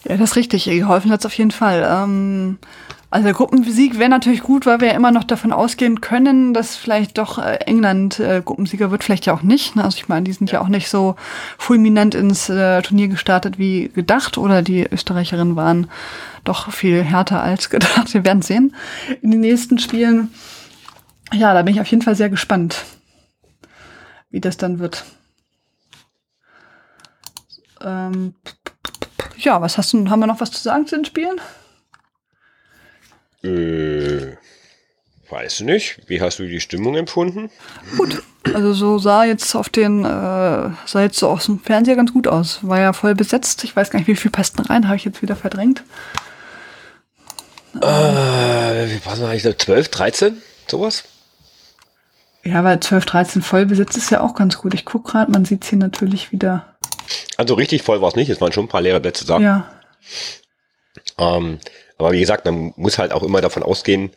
Ja, 0.03 0.17
das 0.17 0.31
ist 0.31 0.35
richtig. 0.35 0.65
Geholfen 0.65 1.11
hat 1.11 1.21
es 1.21 1.25
auf 1.25 1.33
jeden 1.33 1.51
Fall. 1.51 1.87
Ähm, 1.89 2.59
also 3.11 3.25
der 3.25 3.33
Gruppensieg 3.33 3.99
wäre 3.99 4.09
natürlich 4.09 4.41
gut, 4.41 4.65
weil 4.65 4.79
wir 4.79 4.87
ja 4.87 4.93
immer 4.93 5.11
noch 5.11 5.25
davon 5.25 5.51
ausgehen 5.51 5.99
können, 5.99 6.53
dass 6.53 6.77
vielleicht 6.77 7.17
doch 7.17 7.39
äh, 7.39 7.57
England 7.65 8.21
äh, 8.21 8.41
Gruppensieger 8.43 8.89
wird, 8.89 9.03
vielleicht 9.03 9.25
ja 9.25 9.33
auch 9.33 9.41
nicht. 9.41 9.75
Ne? 9.75 9.83
Also 9.83 9.97
ich 9.97 10.07
meine, 10.07 10.23
die 10.23 10.31
sind 10.31 10.49
ja. 10.49 10.59
ja 10.59 10.63
auch 10.63 10.69
nicht 10.69 10.87
so 10.87 11.17
fulminant 11.57 12.15
ins 12.15 12.47
äh, 12.47 12.81
Turnier 12.81 13.09
gestartet 13.09 13.59
wie 13.59 13.89
gedacht 13.89 14.37
oder 14.37 14.61
die 14.61 14.87
Österreicherinnen 14.89 15.57
waren 15.57 15.91
doch 16.45 16.71
viel 16.71 17.03
härter 17.03 17.43
als 17.43 17.69
gedacht. 17.69 18.13
Wir 18.13 18.23
werden 18.23 18.41
sehen 18.41 18.73
in 19.21 19.29
den 19.29 19.41
nächsten 19.41 19.77
Spielen. 19.77 20.33
Ja, 21.33 21.53
da 21.53 21.63
bin 21.63 21.75
ich 21.75 21.81
auf 21.81 21.87
jeden 21.87 22.03
Fall 22.03 22.15
sehr 22.15 22.29
gespannt, 22.29 22.85
wie 24.29 24.39
das 24.39 24.55
dann 24.55 24.79
wird. 24.79 25.03
Ähm, 27.81 28.35
ja, 29.37 29.61
was 29.61 29.77
hast 29.77 29.91
du, 29.91 30.09
haben 30.09 30.21
wir 30.21 30.27
noch 30.27 30.39
was 30.39 30.51
zu 30.51 30.63
sagen 30.63 30.87
zu 30.87 30.95
den 30.95 31.03
Spielen? 31.03 31.41
Äh, 33.43 34.37
weiß 35.29 35.61
nicht. 35.61 36.01
Wie 36.07 36.21
hast 36.21 36.39
du 36.39 36.47
die 36.47 36.59
Stimmung 36.59 36.95
empfunden? 36.95 37.49
Gut. 37.97 38.21
Also 38.53 38.73
so 38.73 38.97
sah 38.97 39.23
jetzt 39.23 39.55
auf 39.55 39.69
den, 39.69 40.03
äh, 40.03 40.07
sah 40.07 41.01
jetzt 41.01 41.19
so 41.19 41.29
aus 41.29 41.45
dem 41.45 41.59
Fernseher 41.59 41.95
ganz 41.95 42.11
gut 42.11 42.27
aus. 42.27 42.59
War 42.63 42.79
ja 42.79 42.93
voll 42.93 43.15
besetzt. 43.15 43.63
Ich 43.63 43.75
weiß 43.75 43.89
gar 43.89 43.99
nicht, 43.99 44.07
wie 44.07 44.15
viel 44.15 44.31
passten 44.31 44.61
rein, 44.61 44.87
habe 44.87 44.97
ich 44.97 45.05
jetzt 45.05 45.21
wieder 45.21 45.35
verdrängt. 45.35 45.83
Äh, 47.75 48.89
wie 48.89 48.99
passen 48.99 49.25
eigentlich? 49.25 49.57
12, 49.57 49.87
13? 49.89 50.41
Sowas? 50.67 51.03
Ja, 52.43 52.63
weil 52.63 52.79
12, 52.79 53.05
13 53.05 53.41
voll 53.41 53.65
besetzt 53.65 53.95
ist 53.97 54.09
ja 54.09 54.21
auch 54.21 54.35
ganz 54.35 54.57
gut. 54.57 54.73
Ich 54.73 54.85
gucke 54.85 55.11
gerade, 55.11 55.31
man 55.31 55.45
sieht 55.45 55.63
es 55.63 55.69
hier 55.69 55.77
natürlich 55.77 56.31
wieder. 56.31 56.75
Also 57.37 57.53
richtig 57.53 57.83
voll 57.83 58.01
war 58.01 58.09
es 58.09 58.15
nicht, 58.15 58.29
es 58.29 58.41
waren 58.41 58.51
schon 58.51 58.65
ein 58.65 58.69
paar 58.69 58.81
leere 58.81 58.99
Plätze 58.99 59.25
da. 59.25 59.39
Ja. 59.39 59.71
Ähm, 61.17 61.59
aber 62.01 62.13
wie 62.13 62.19
gesagt, 62.19 62.45
man 62.45 62.73
muss 62.75 62.97
halt 62.97 63.11
auch 63.11 63.23
immer 63.23 63.41
davon 63.41 63.63
ausgehen, 63.63 64.11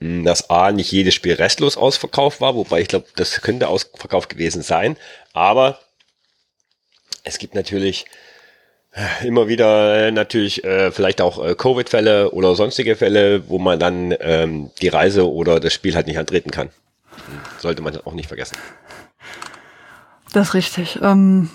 hm, 0.00 0.24
dass 0.24 0.50
A, 0.50 0.70
nicht 0.70 0.92
jedes 0.92 1.14
Spiel 1.14 1.34
restlos 1.34 1.76
ausverkauft 1.76 2.40
war, 2.40 2.54
wobei 2.54 2.80
ich 2.80 2.88
glaube, 2.88 3.06
das 3.16 3.40
könnte 3.42 3.68
ausverkauft 3.68 4.28
gewesen 4.28 4.62
sein. 4.62 4.96
Aber 5.32 5.80
es 7.24 7.38
gibt 7.38 7.54
natürlich 7.56 8.04
äh, 8.92 9.26
immer 9.26 9.48
wieder 9.48 10.06
äh, 10.06 10.10
natürlich 10.12 10.62
äh, 10.64 10.92
vielleicht 10.92 11.20
auch 11.20 11.44
äh, 11.44 11.54
Covid-Fälle 11.54 12.30
oder 12.30 12.54
sonstige 12.54 12.94
Fälle, 12.94 13.48
wo 13.48 13.58
man 13.58 13.80
dann 13.80 14.14
ähm, 14.20 14.70
die 14.80 14.88
Reise 14.88 15.28
oder 15.28 15.58
das 15.58 15.72
Spiel 15.72 15.96
halt 15.96 16.06
nicht 16.06 16.18
antreten 16.18 16.50
kann. 16.50 16.70
Sollte 17.58 17.82
man 17.82 17.96
auch 18.02 18.12
nicht 18.12 18.28
vergessen. 18.28 18.56
Das 20.32 20.48
ist 20.48 20.54
richtig. 20.54 20.98
Ähm, 21.02 21.50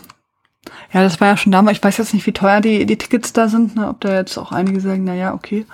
ja, 0.93 1.01
das 1.03 1.19
war 1.19 1.29
ja 1.29 1.37
schon 1.37 1.51
damals. 1.51 1.77
Ich 1.77 1.83
weiß 1.83 1.97
jetzt 1.97 2.13
nicht, 2.13 2.25
wie 2.25 2.33
teuer 2.33 2.61
die, 2.61 2.85
die 2.85 2.97
Tickets 2.97 3.33
da 3.33 3.47
sind, 3.47 3.75
ne? 3.75 3.87
ob 3.87 4.01
da 4.01 4.15
jetzt 4.15 4.37
auch 4.37 4.51
einige 4.51 4.79
sagen, 4.79 5.03
na 5.03 5.15
ja, 5.15 5.33
okay. 5.33 5.65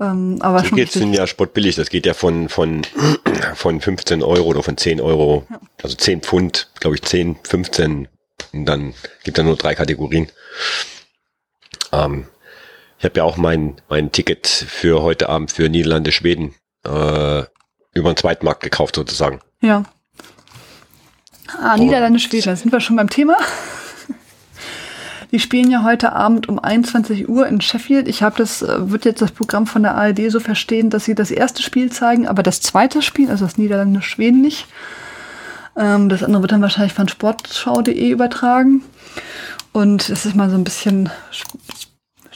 Ähm, 0.00 0.38
aber 0.40 0.62
Tickets 0.62 0.94
sind 0.94 1.14
ja 1.14 1.26
sportbillig. 1.26 1.76
Das 1.76 1.90
geht 1.90 2.06
ja 2.06 2.14
von, 2.14 2.48
von, 2.48 2.82
von 3.54 3.80
15 3.80 4.22
Euro 4.22 4.48
oder 4.48 4.62
von 4.62 4.76
10 4.76 5.00
Euro, 5.00 5.46
ja. 5.50 5.60
also 5.82 5.96
10 5.96 6.22
Pfund, 6.22 6.70
glaube 6.80 6.96
ich 6.96 7.02
10, 7.02 7.36
15. 7.42 8.08
Und 8.52 8.66
dann 8.66 8.94
gibt 9.24 9.38
es 9.38 9.44
nur 9.44 9.56
drei 9.56 9.74
Kategorien. 9.74 10.28
Ähm, 11.92 12.26
ich 12.98 13.04
habe 13.04 13.18
ja 13.18 13.24
auch 13.24 13.36
mein, 13.36 13.80
mein 13.88 14.12
Ticket 14.12 14.46
für 14.46 15.02
heute 15.02 15.28
Abend 15.28 15.52
für 15.52 15.68
Niederlande, 15.68 16.12
Schweden 16.12 16.54
äh, 16.84 17.42
über 17.94 18.12
den 18.12 18.16
Zweitmarkt 18.16 18.62
gekauft 18.62 18.96
sozusagen. 18.96 19.40
Ja. 19.60 19.84
Ah, 21.60 21.76
Niederlande, 21.76 22.18
Schweden, 22.18 22.44
da 22.44 22.56
sind 22.56 22.72
wir 22.72 22.80
schon 22.80 22.96
beim 22.96 23.10
Thema. 23.10 23.36
Die 25.32 25.38
spielen 25.38 25.70
ja 25.70 25.82
heute 25.82 26.12
Abend 26.12 26.50
um 26.50 26.58
21 26.58 27.26
Uhr 27.28 27.46
in 27.46 27.62
Sheffield. 27.62 28.06
Ich 28.06 28.22
habe 28.22 28.36
das, 28.36 28.60
äh, 28.60 28.90
wird 28.90 29.06
jetzt 29.06 29.22
das 29.22 29.32
Programm 29.32 29.66
von 29.66 29.82
der 29.82 29.94
ARD 29.94 30.30
so 30.30 30.40
verstehen, 30.40 30.90
dass 30.90 31.06
sie 31.06 31.14
das 31.14 31.30
erste 31.30 31.62
Spiel 31.62 31.90
zeigen, 31.90 32.28
aber 32.28 32.42
das 32.42 32.60
zweite 32.60 33.00
Spiel, 33.00 33.30
also 33.30 33.46
das 33.46 33.56
Niederlande 33.56 34.02
Schweden 34.02 34.42
nicht. 34.42 34.66
Ähm, 35.74 36.10
das 36.10 36.22
andere 36.22 36.42
wird 36.42 36.52
dann 36.52 36.60
wahrscheinlich 36.60 36.92
von 36.92 37.08
sportschau.de 37.08 38.10
übertragen. 38.10 38.82
Und 39.72 40.10
es 40.10 40.26
ist 40.26 40.36
mal 40.36 40.50
so 40.50 40.56
ein 40.56 40.64
bisschen 40.64 41.08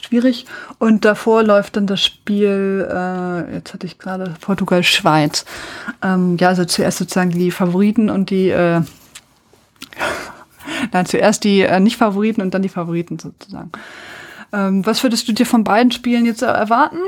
schwierig. 0.07 0.47
Und 0.79 1.05
davor 1.05 1.43
läuft 1.43 1.75
dann 1.75 1.85
das 1.85 2.03
Spiel, 2.03 2.87
äh, 2.91 3.53
jetzt 3.55 3.75
hatte 3.75 3.85
ich 3.85 3.99
gerade 3.99 4.33
Portugal-Schweiz. 4.41 5.45
Ähm, 6.01 6.37
ja, 6.39 6.47
also 6.49 6.65
zuerst 6.65 6.97
sozusagen 6.97 7.29
die 7.29 7.51
Favoriten 7.51 8.09
und 8.09 8.31
die 8.31 8.49
äh, 8.49 8.81
Nein, 10.91 11.05
zuerst 11.05 11.43
die 11.43 11.61
äh, 11.61 11.79
Nicht-Favoriten 11.79 12.41
und 12.41 12.53
dann 12.53 12.61
die 12.61 12.69
Favoriten 12.69 13.19
sozusagen. 13.19 13.71
Ähm, 14.53 14.85
was 14.85 15.03
würdest 15.03 15.27
du 15.27 15.33
dir 15.33 15.45
von 15.45 15.63
beiden 15.63 15.91
Spielen 15.91 16.25
jetzt 16.25 16.41
erwarten? 16.41 16.99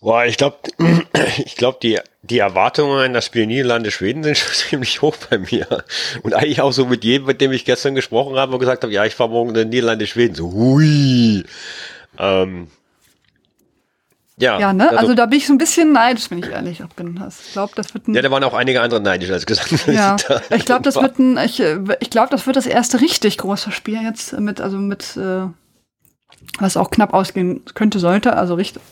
Boah, 0.00 0.24
ich 0.24 0.36
glaube, 0.36 0.58
ich 1.44 1.56
glaube, 1.56 1.78
die, 1.82 1.98
die 2.22 2.38
Erwartungen 2.38 2.98
an 2.98 3.14
das 3.14 3.26
Spiel 3.26 3.46
Niederlande-Schweden 3.46 4.22
sind 4.22 4.38
schon 4.38 4.54
ziemlich 4.70 5.02
hoch 5.02 5.16
bei 5.28 5.38
mir. 5.38 5.66
Und 6.22 6.34
eigentlich 6.34 6.60
auch 6.60 6.72
so 6.72 6.86
mit 6.86 7.04
jedem, 7.04 7.26
mit 7.26 7.40
dem 7.40 7.52
ich 7.52 7.64
gestern 7.64 7.94
gesprochen 7.94 8.36
habe 8.36 8.52
und 8.52 8.60
gesagt 8.60 8.82
habe, 8.82 8.92
ja, 8.92 9.04
ich 9.04 9.14
fahre 9.14 9.30
morgen 9.30 9.54
in 9.54 9.68
Niederlande-Schweden. 9.68 10.34
So, 10.34 10.52
hui. 10.52 11.44
Ähm, 12.18 12.68
ja, 14.40 14.58
ja 14.58 14.72
ne? 14.72 14.88
Also, 14.88 14.98
also, 14.98 15.14
da 15.14 15.26
bin 15.26 15.38
ich 15.38 15.46
so 15.46 15.52
ein 15.52 15.58
bisschen 15.58 15.92
neidisch, 15.92 16.30
wenn 16.30 16.38
ich 16.38 16.48
ehrlich 16.48 16.82
bin. 16.96 17.20
Ich 17.28 17.52
glaube, 17.52 17.72
das 17.74 17.94
wird 17.94 18.08
ein 18.08 18.14
Ja, 18.14 18.22
da 18.22 18.30
waren 18.30 18.44
auch 18.44 18.54
einige 18.54 18.80
andere 18.80 19.00
neidisch, 19.00 19.30
als 19.30 19.46
gesagt. 19.46 19.86
Ja, 19.86 20.16
ich 20.50 20.64
glaube, 20.64 20.82
das 20.82 20.96
wird 20.96 21.18
ein, 21.18 21.38
ich, 21.38 21.62
ich 22.00 22.10
glaube, 22.10 22.28
das 22.30 22.46
wird 22.46 22.56
das 22.56 22.66
erste 22.66 23.00
richtig 23.00 23.38
große 23.38 23.72
Spiel 23.72 24.02
jetzt 24.02 24.38
mit, 24.38 24.60
also 24.60 24.76
mit, 24.78 25.16
äh, 25.16 25.46
was 26.58 26.76
auch 26.76 26.90
knapp 26.90 27.14
ausgehen 27.14 27.62
könnte, 27.74 27.98
sollte, 27.98 28.36
also 28.36 28.54
richtig, 28.54 28.82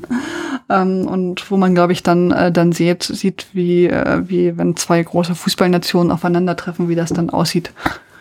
ähm, 0.68 1.06
und 1.06 1.50
wo 1.50 1.56
man, 1.56 1.74
glaube 1.74 1.92
ich, 1.92 2.02
dann, 2.02 2.30
äh, 2.30 2.52
dann 2.52 2.72
sieht, 2.72 3.02
sieht 3.02 3.46
wie, 3.52 3.86
äh, 3.86 4.22
wie 4.26 4.56
wenn 4.56 4.76
zwei 4.76 5.02
große 5.02 5.34
Fußballnationen 5.34 6.12
aufeinandertreffen, 6.12 6.88
wie 6.88 6.94
das 6.94 7.10
dann 7.10 7.30
aussieht. 7.30 7.72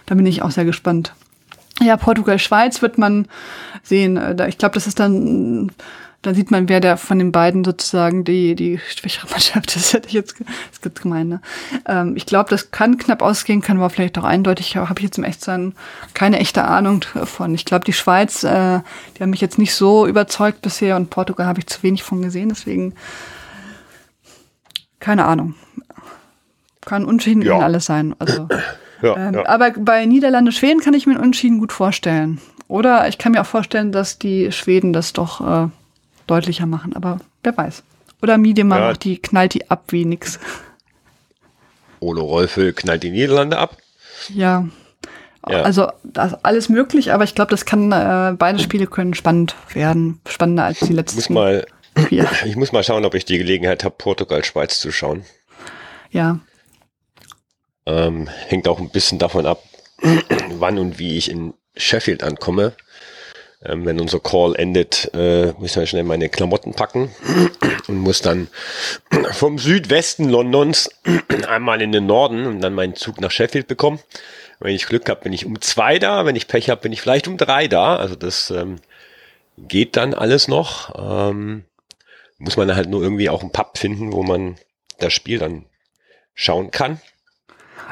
Da 0.05 0.15
bin 0.15 0.25
ich 0.25 0.41
auch 0.41 0.51
sehr 0.51 0.65
gespannt. 0.65 1.13
Ja, 1.81 1.97
Portugal, 1.97 2.39
Schweiz 2.39 2.81
wird 2.81 2.97
man 2.97 3.27
sehen. 3.83 4.17
Äh, 4.17 4.47
ich 4.47 4.57
glaube, 4.57 4.75
das 4.75 4.87
ist 4.87 4.99
dann 4.99 5.71
dann 6.21 6.35
sieht 6.35 6.51
man, 6.51 6.69
wer 6.69 6.79
der 6.79 6.97
von 6.97 7.17
den 7.17 7.31
beiden 7.31 7.63
sozusagen 7.63 8.23
die, 8.23 8.53
die 8.53 8.79
schwächere 8.79 9.27
Mannschaft 9.29 9.75
ist, 9.75 9.93
hätte 9.93 10.07
ich 10.07 10.13
jetzt, 10.13 10.35
das 10.69 10.81
gibt 10.81 11.01
gemein, 11.01 11.29
ne? 11.29 11.41
Ähm, 11.87 12.15
ich 12.15 12.25
glaube, 12.25 12.49
das 12.49 12.71
kann 12.71 12.97
knapp 12.97 13.21
ausgehen, 13.21 13.61
kann 13.61 13.77
aber 13.77 13.89
vielleicht 13.89 14.17
auch 14.19 14.23
eindeutig, 14.23 14.77
habe 14.77 14.99
ich 14.99 15.05
jetzt 15.05 15.17
im 15.17 15.23
Echtsein 15.23 15.73
keine 16.13 16.39
echte 16.39 16.63
Ahnung 16.63 17.03
von. 17.23 17.55
Ich 17.55 17.65
glaube, 17.65 17.85
die 17.85 17.93
Schweiz, 17.93 18.43
äh, 18.43 18.81
die 19.17 19.23
haben 19.23 19.31
mich 19.31 19.41
jetzt 19.41 19.57
nicht 19.57 19.73
so 19.73 20.05
überzeugt 20.05 20.61
bisher 20.61 20.95
und 20.95 21.09
Portugal 21.09 21.47
habe 21.47 21.59
ich 21.59 21.67
zu 21.67 21.81
wenig 21.81 22.03
von 22.03 22.21
gesehen, 22.21 22.49
deswegen 22.49 22.93
keine 24.99 25.25
Ahnung. 25.25 25.55
Kann 26.81 27.05
Unschieden 27.05 27.41
ja. 27.41 27.57
alles 27.59 27.85
sein. 27.85 28.15
Also, 28.19 28.47
ja, 29.01 29.15
ähm, 29.17 29.33
ja. 29.35 29.45
Aber 29.47 29.71
bei 29.71 30.05
Niederlande, 30.05 30.51
Schweden 30.51 30.81
kann 30.81 30.93
ich 30.93 31.07
mir 31.07 31.15
einen 31.15 31.23
Unschieden 31.23 31.59
gut 31.59 31.71
vorstellen. 31.71 32.39
Oder 32.67 33.07
ich 33.07 33.17
kann 33.17 33.33
mir 33.33 33.41
auch 33.41 33.45
vorstellen, 33.45 33.91
dass 33.91 34.17
die 34.17 34.51
Schweden 34.51 34.93
das 34.93 35.13
doch 35.13 35.41
äh, 35.41 35.69
deutlicher 36.27 36.65
machen, 36.65 36.95
aber 36.95 37.19
wer 37.43 37.57
weiß. 37.57 37.83
Oder 38.21 38.37
Miedema 38.37 38.79
ja. 38.79 38.93
die, 38.93 39.17
knallt 39.17 39.53
die 39.53 39.69
ab 39.69 39.85
wie 39.89 40.05
nix. 40.05 40.39
Ole 41.99 42.21
Rolfe 42.21 42.73
knallt 42.73 43.03
die 43.03 43.11
Niederlande 43.11 43.57
ab. 43.57 43.77
Ja. 44.29 44.67
ja. 45.47 45.61
Also 45.61 45.91
alles 46.43 46.69
möglich, 46.69 47.11
aber 47.11 47.23
ich 47.23 47.35
glaube, 47.35 47.51
das 47.51 47.65
kann 47.65 47.91
äh, 47.91 48.35
beide 48.37 48.59
Spiele 48.59 48.87
können 48.87 49.13
spannend 49.13 49.55
werden, 49.73 50.19
spannender 50.27 50.63
als 50.63 50.79
die 50.79 50.93
letzten. 50.93 51.19
Ich 51.19 51.29
muss 51.29 51.35
mal, 51.35 51.65
vier. 52.07 52.27
ich 52.45 52.55
muss 52.55 52.71
mal 52.71 52.83
schauen, 52.83 53.05
ob 53.05 53.13
ich 53.15 53.25
die 53.25 53.37
Gelegenheit 53.37 53.83
habe, 53.83 53.95
Portugal 53.97 54.43
Schweiz 54.43 54.79
zu 54.79 54.91
schauen. 54.91 55.25
Ja. 56.09 56.39
Ähm, 57.85 58.27
hängt 58.47 58.67
auch 58.67 58.79
ein 58.79 58.89
bisschen 58.89 59.19
davon 59.19 59.45
ab, 59.45 59.63
wann 60.51 60.77
und 60.77 60.99
wie 60.99 61.17
ich 61.17 61.31
in 61.31 61.53
Sheffield 61.75 62.23
ankomme. 62.23 62.73
Ähm, 63.63 63.85
wenn 63.85 63.99
unser 63.99 64.19
Call 64.19 64.55
endet, 64.55 65.11
äh, 65.13 65.53
muss 65.57 65.75
ich 65.75 65.89
schnell 65.89 66.03
meine 66.03 66.29
Klamotten 66.29 66.73
packen 66.73 67.11
und 67.87 67.97
muss 67.97 68.21
dann 68.21 68.47
vom 69.31 69.59
Südwesten 69.59 70.29
Londons 70.29 70.89
einmal 71.47 71.81
in 71.81 71.91
den 71.91 72.07
Norden 72.07 72.47
und 72.47 72.61
dann 72.61 72.73
meinen 72.73 72.95
Zug 72.95 73.21
nach 73.21 73.31
Sheffield 73.31 73.67
bekommen. 73.67 73.99
Wenn 74.59 74.75
ich 74.75 74.85
Glück 74.85 75.09
habe, 75.09 75.21
bin 75.21 75.33
ich 75.33 75.45
um 75.45 75.59
zwei 75.61 75.99
da. 75.99 76.25
Wenn 76.25 76.35
ich 76.35 76.47
Pech 76.47 76.69
habe, 76.69 76.81
bin 76.81 76.93
ich 76.93 77.01
vielleicht 77.01 77.27
um 77.27 77.37
drei 77.37 77.67
da. 77.67 77.95
Also 77.97 78.15
das 78.15 78.51
ähm, 78.51 78.77
geht 79.57 79.95
dann 79.95 80.13
alles 80.13 80.47
noch. 80.47 80.93
Ähm, 81.29 81.65
muss 82.37 82.57
man 82.57 82.75
halt 82.75 82.89
nur 82.89 83.01
irgendwie 83.01 83.29
auch 83.29 83.41
einen 83.41 83.51
Pub 83.51 83.77
finden, 83.77 84.13
wo 84.13 84.23
man 84.23 84.57
das 84.99 85.13
Spiel 85.13 85.39
dann 85.39 85.65
schauen 86.33 86.71
kann. 86.71 86.99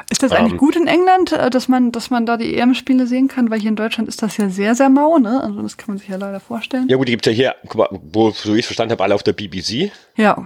Ist 0.08 0.22
das 0.22 0.32
eigentlich 0.32 0.52
ähm, 0.52 0.58
gut 0.58 0.76
in 0.76 0.86
England, 0.86 1.32
äh, 1.32 1.50
dass 1.50 1.68
man, 1.68 1.92
dass 1.92 2.10
man 2.10 2.26
da 2.26 2.36
die 2.36 2.56
EM-Spiele 2.56 3.06
sehen 3.06 3.28
kann? 3.28 3.50
Weil 3.50 3.60
hier 3.60 3.70
in 3.70 3.76
Deutschland 3.76 4.08
ist 4.08 4.22
das 4.22 4.36
ja 4.36 4.48
sehr, 4.48 4.74
sehr 4.74 4.88
mau, 4.88 5.18
ne? 5.18 5.42
Also 5.42 5.62
das 5.62 5.76
kann 5.76 5.88
man 5.88 5.98
sich 5.98 6.08
ja 6.08 6.16
leider 6.16 6.40
vorstellen. 6.40 6.88
Ja 6.88 6.96
gut, 6.96 7.08
die 7.08 7.12
gibt's 7.12 7.26
ja 7.26 7.32
hier, 7.32 7.54
wo, 7.90 8.30
so 8.30 8.54
ich 8.54 8.60
es 8.60 8.66
verstanden 8.66 8.92
habe, 8.92 9.02
alle 9.02 9.14
auf 9.14 9.22
der 9.22 9.32
BBC. 9.32 9.90
Ja. 10.16 10.44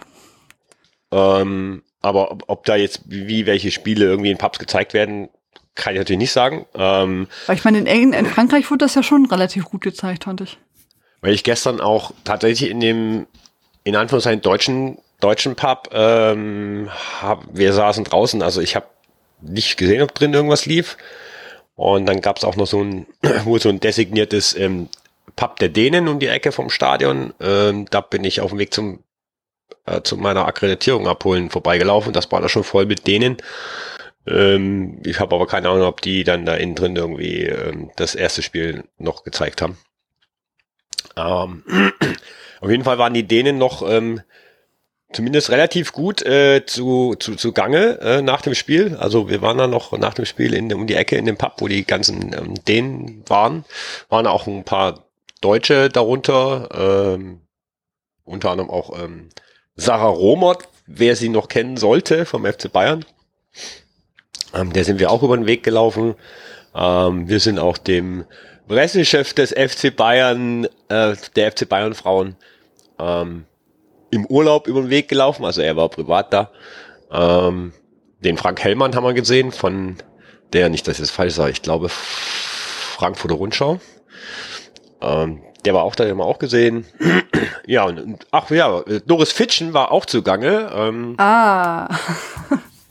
Ähm, 1.13 1.83
aber 2.03 2.31
ob, 2.31 2.45
ob, 2.49 2.65
da 2.65 2.77
jetzt, 2.77 3.03
wie 3.07 3.47
welche 3.47 3.71
Spiele 3.71 4.05
irgendwie 4.05 4.31
in 4.31 4.39
Pubs 4.39 4.59
gezeigt 4.59 4.95
werden, 4.95 5.29
kann 5.75 5.95
ich 5.95 5.99
natürlich 5.99 6.19
nicht 6.19 6.33
sagen. 6.33 6.67
Ähm, 6.75 7.29
weil 7.47 7.57
ich 7.57 7.65
meine, 7.65 7.79
in, 7.79 7.87
England, 7.87 8.27
in 8.27 8.33
Frankreich 8.33 8.71
wurde 8.71 8.85
das 8.85 8.95
ja 8.95 9.03
schon 9.03 9.27
relativ 9.27 9.65
gut 9.67 9.81
gezeigt, 9.81 10.25
fand 10.25 10.41
ich. 10.41 10.59
Weil 11.21 11.33
ich 11.33 11.45
gestern 11.45 11.81
auch 11.81 12.13
tatsächlich 12.25 12.71
in 12.71 12.81
dem, 12.81 13.27
in 13.83 13.97
Anführungszeichen, 13.97 14.43
deutschen, 14.43 14.99
deutschen 15.21 15.57
Pub, 15.57 15.89
ähm, 15.93 16.91
hab, 17.21 17.45
wir 17.53 17.73
saßen 17.73 18.05
draußen, 18.05 18.43
also 18.43 18.61
ich 18.61 18.77
habe 18.77 18.87
nicht 19.47 19.77
gesehen, 19.77 20.03
ob 20.03 20.15
drin 20.15 20.35
irgendwas 20.35 20.67
lief. 20.67 20.97
Und 21.77 22.07
dann 22.07 22.21
gab 22.21 22.37
es 22.37 22.45
auch 22.45 22.57
noch 22.57 22.67
so 22.67 22.83
ein, 22.83 23.07
wohl 23.45 23.61
so 23.61 23.69
ein 23.69 23.81
designiertes 23.81 24.57
ähm, 24.57 24.89
Pub 25.37 25.59
der 25.59 25.69
Dänen 25.69 26.09
um 26.09 26.19
die 26.19 26.29
Ecke 26.29 26.53
vom 26.53 26.71
Stadion. 26.71 27.35
Ähm, 27.41 27.87
da 27.91 28.01
bin 28.01 28.25
ich 28.25 28.41
auf 28.41 28.51
dem 28.51 28.59
Weg 28.59 28.73
zum 28.73 29.01
äh, 29.87 30.03
zu 30.03 30.17
meiner 30.17 30.47
Akkreditierung 30.47 31.09
abholen 31.09 31.51
vorbeigelaufen. 31.51 32.13
Das 32.13 32.31
war 32.33 32.41
da 32.41 32.49
schon 32.49 32.65
voll 32.65 32.87
mit 32.87 33.07
Dänen. 33.07 33.37
Ähm, 34.27 35.01
ich 35.05 35.21
habe 35.21 35.35
aber 35.35 35.47
keine 35.47 35.69
Ahnung, 35.69 35.87
ob 35.87 36.01
die 36.01 36.25
dann 36.25 36.47
da 36.47 36.55
innen 36.55 36.75
drin 36.75 36.97
irgendwie 36.97 37.43
ähm, 37.45 37.91
das 37.97 38.15
erste 38.15 38.43
Spiel 38.43 38.85
noch 38.99 39.25
gezeigt 39.25 39.61
haben. 39.61 39.77
Ähm, 41.17 41.63
auf 42.61 42.71
jeden 42.71 42.85
Fall 42.85 42.99
waren 42.99 43.15
die 43.15 43.27
Dänen 43.27 43.59
noch 43.59 43.89
ähm, 43.89 44.23
zumindest 45.15 45.51
relativ 45.51 45.93
gut 45.93 46.23
äh, 46.23 46.65
zu, 46.67 47.15
zu, 47.19 47.37
zu 47.37 47.53
Gange 47.53 48.01
äh, 48.01 48.23
nach 48.23 48.43
dem 48.43 48.55
Spiel. 48.55 48.97
Also 48.97 49.29
wir 49.29 49.41
waren 49.43 49.59
dann 49.59 49.71
noch 49.71 49.97
nach 49.99 50.15
dem 50.15 50.25
Spiel 50.25 50.55
in, 50.55 50.73
um 50.73 50.87
die 50.87 50.95
Ecke 50.95 51.17
in 51.17 51.25
dem 51.25 51.37
Pub, 51.37 51.55
wo 51.59 51.69
die 51.69 51.85
ganzen 51.85 52.33
ähm, 52.33 52.55
Dänen 52.67 53.23
waren. 53.27 53.65
Waren 54.09 54.27
auch 54.27 54.47
ein 54.47 54.65
paar 54.65 55.05
Deutsche 55.41 55.89
darunter, 55.89 57.15
ähm, 57.17 57.41
unter 58.25 58.51
anderem 58.51 58.71
auch 58.71 58.99
ähm, 58.99 59.29
Sarah 59.77 60.09
Romert, 60.09 60.69
wer 60.87 61.17
sie 61.17 61.29
noch 61.29 61.49
kennen 61.49 61.77
sollte 61.77 62.27
vom 62.27 62.45
FC 62.45 62.73
Bayern. 62.73 63.05
Ähm, 64.55 64.73
der 64.73 64.85
sind 64.85 64.99
wir 64.99 65.11
auch 65.11 65.23
über 65.23 65.37
den 65.37 65.47
Weg 65.47 65.63
gelaufen. 65.63 66.15
Ähm, 66.75 67.29
wir 67.29 67.41
sind 67.41 67.59
auch 67.59 67.79
dem 67.79 68.25
Pressechef 68.69 69.35
des 69.35 69.51
FC 69.53 69.95
Bayern, 69.95 70.67
äh, 70.89 71.15
der 71.37 71.53
FC 71.53 71.69
Bayern 71.69 71.95
Frauen, 71.95 72.37
ähm, 72.99 73.45
im 74.15 74.27
Urlaub 74.27 74.67
über 74.67 74.81
den 74.81 74.91
Weg 74.91 75.09
gelaufen, 75.09 75.45
also 75.45 75.61
er 75.61 75.77
war 75.77 75.89
privat 75.89 76.33
da. 76.33 76.51
Ähm, 77.11 77.73
den 78.21 78.39
Frank 78.39 78.63
Hellmann 78.63 78.95
haben 78.95 79.05
wir 79.05 79.13
gesehen 79.13 79.53
von 79.53 79.97
der, 80.53 80.69
nicht, 80.69 80.87
dass 80.87 80.95
ich 80.95 81.01
das 81.01 81.11
falsch 81.11 81.35
sage, 81.35 81.51
ich 81.51 81.63
glaube 81.63 81.89
Frankfurter 81.89 83.35
Rundschau. 83.35 83.81
Ähm, 85.01 85.43
der 85.65 85.75
war 85.75 85.83
auch 85.83 85.95
da, 85.95 86.05
den 86.05 86.13
haben 86.13 86.19
wir 86.19 86.27
auch 86.27 86.39
gesehen. 86.39 86.87
ja, 87.67 87.85
und, 87.85 87.99
und, 87.99 88.27
ach 88.31 88.51
ja, 88.51 88.83
Doris 89.07 89.33
Fitschen 89.33 89.75
war 89.75 89.91
auch 89.91 90.07
zugange. 90.07 90.71
Ähm, 90.75 91.15
ah. 91.19 91.89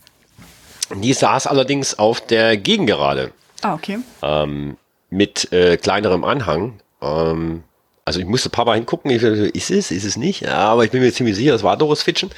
die 0.95 1.13
saß 1.13 1.47
allerdings 1.47 1.97
auf 1.97 2.21
der 2.21 2.57
Gegengerade. 2.57 3.31
Ah, 3.61 3.75
okay. 3.75 3.99
Ähm, 4.21 4.77
mit 5.09 5.51
äh, 5.53 5.77
kleinerem 5.77 6.23
Anhang. 6.23 6.81
Ähm, 7.01 7.63
also 8.05 8.19
ich 8.19 8.25
musste 8.25 8.49
Mal 8.55 8.75
hingucken, 8.75 9.11
ich, 9.11 9.23
ist 9.23 9.71
es, 9.71 9.91
ist 9.91 10.03
es 10.03 10.17
nicht, 10.17 10.41
ja, 10.41 10.57
aber 10.57 10.83
ich 10.83 10.91
bin 10.91 11.01
mir 11.01 11.11
ziemlich 11.13 11.35
sicher, 11.35 11.55
es 11.55 11.63
war 11.63 11.77
Doris 11.77 12.03
Fitschen. 12.03 12.29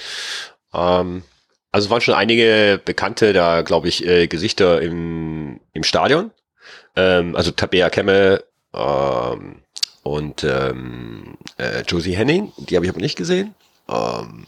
Ähm, 0.74 1.24
also 1.72 1.88
es 1.88 1.90
waren 1.90 2.02
schon 2.02 2.14
einige 2.14 2.80
bekannte, 2.84 3.34
da 3.34 3.62
glaube 3.62 3.88
ich, 3.88 4.06
äh, 4.06 4.28
Gesichter 4.28 4.82
im, 4.82 5.60
im 5.74 5.84
Stadion. 5.84 6.32
Ähm, 6.96 7.36
also 7.36 7.52
Tabea 7.52 7.90
Kemme 7.90 8.44
ähm, 8.74 9.62
und 10.04 10.44
ähm, 10.44 11.38
äh, 11.58 11.82
Josie 11.82 12.16
Henning, 12.16 12.54
die 12.58 12.76
habe 12.76 12.86
ich 12.86 12.92
aber 12.92 13.02
nicht 13.02 13.18
gesehen. 13.18 13.56
Ähm, 13.90 14.46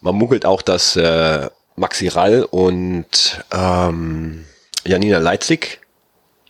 man 0.00 0.14
munkelt 0.14 0.44
auch, 0.46 0.62
dass 0.62 0.96
äh, 0.96 1.48
Maxi 1.76 2.08
Rall 2.08 2.44
und 2.50 3.44
ähm, 3.52 4.44
Janina 4.84 5.18
Leitzig 5.18 5.80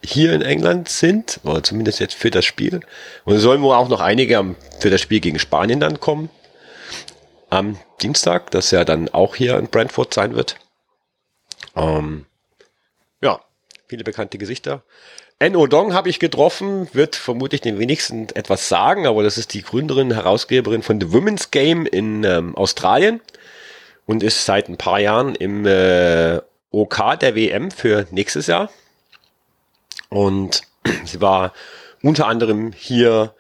hier 0.05 0.33
in 0.33 0.43
England 0.43 0.89
sind, 0.89 1.41
oder 1.45 1.63
zumindest 1.63 2.01
jetzt 2.01 2.15
für 2.15 2.31
das 2.31 2.45
Spiel. 2.45 2.81
Und 3.25 3.35
es 3.35 3.43
sollen 3.43 3.63
wohl 3.63 3.75
auch 3.75 3.89
noch 3.89 4.01
einige 4.01 4.55
für 4.81 4.91
das 4.91 5.01
Spiel 5.01 5.21
gegen 5.21 5.39
Spanien 5.39 5.81
dann 5.81 6.01
kommen. 6.01 6.31
Am 7.51 7.79
Dienstag, 8.03 8.51
das 8.51 8.71
ja 8.71 8.85
dann 8.85 9.09
auch 9.09 9.35
hier 9.35 9.59
in 9.59 9.69
Brentford 9.69 10.13
sein 10.13 10.35
wird. 10.35 10.57
Ähm, 11.77 12.27
ja, 13.21 13.41
viele 13.87 14.05
bekannte 14.05 14.39
Gesichter. 14.39 14.83
N. 15.39 15.57
O'Dong 15.57 15.93
habe 15.93 16.09
ich 16.09 16.21
getroffen, 16.21 16.89
wird 16.93 17.17
vermutlich 17.17 17.61
den 17.61 17.79
wenigsten 17.79 18.29
etwas 18.35 18.69
sagen, 18.69 19.07
aber 19.07 19.23
das 19.23 19.37
ist 19.37 19.53
die 19.53 19.63
Gründerin, 19.63 20.13
Herausgeberin 20.13 20.83
von 20.83 21.01
The 21.01 21.13
Women's 21.13 21.51
Game 21.51 21.87
in 21.87 22.25
ähm, 22.25 22.55
Australien 22.55 23.21
und 24.07 24.23
ist 24.23 24.45
seit 24.45 24.69
ein 24.69 24.77
paar 24.77 25.01
Jahren 25.01 25.35
im 25.35 25.67
äh, 25.67 26.41
OK 26.71 27.19
der 27.21 27.35
WM 27.35 27.71
für 27.71 28.07
nächstes 28.11 28.47
Jahr. 28.47 28.71
Und 30.15 30.63
sie 31.05 31.21
war 31.21 31.53
unter 32.03 32.29
anderem 32.29 32.73
hier, 32.73 33.35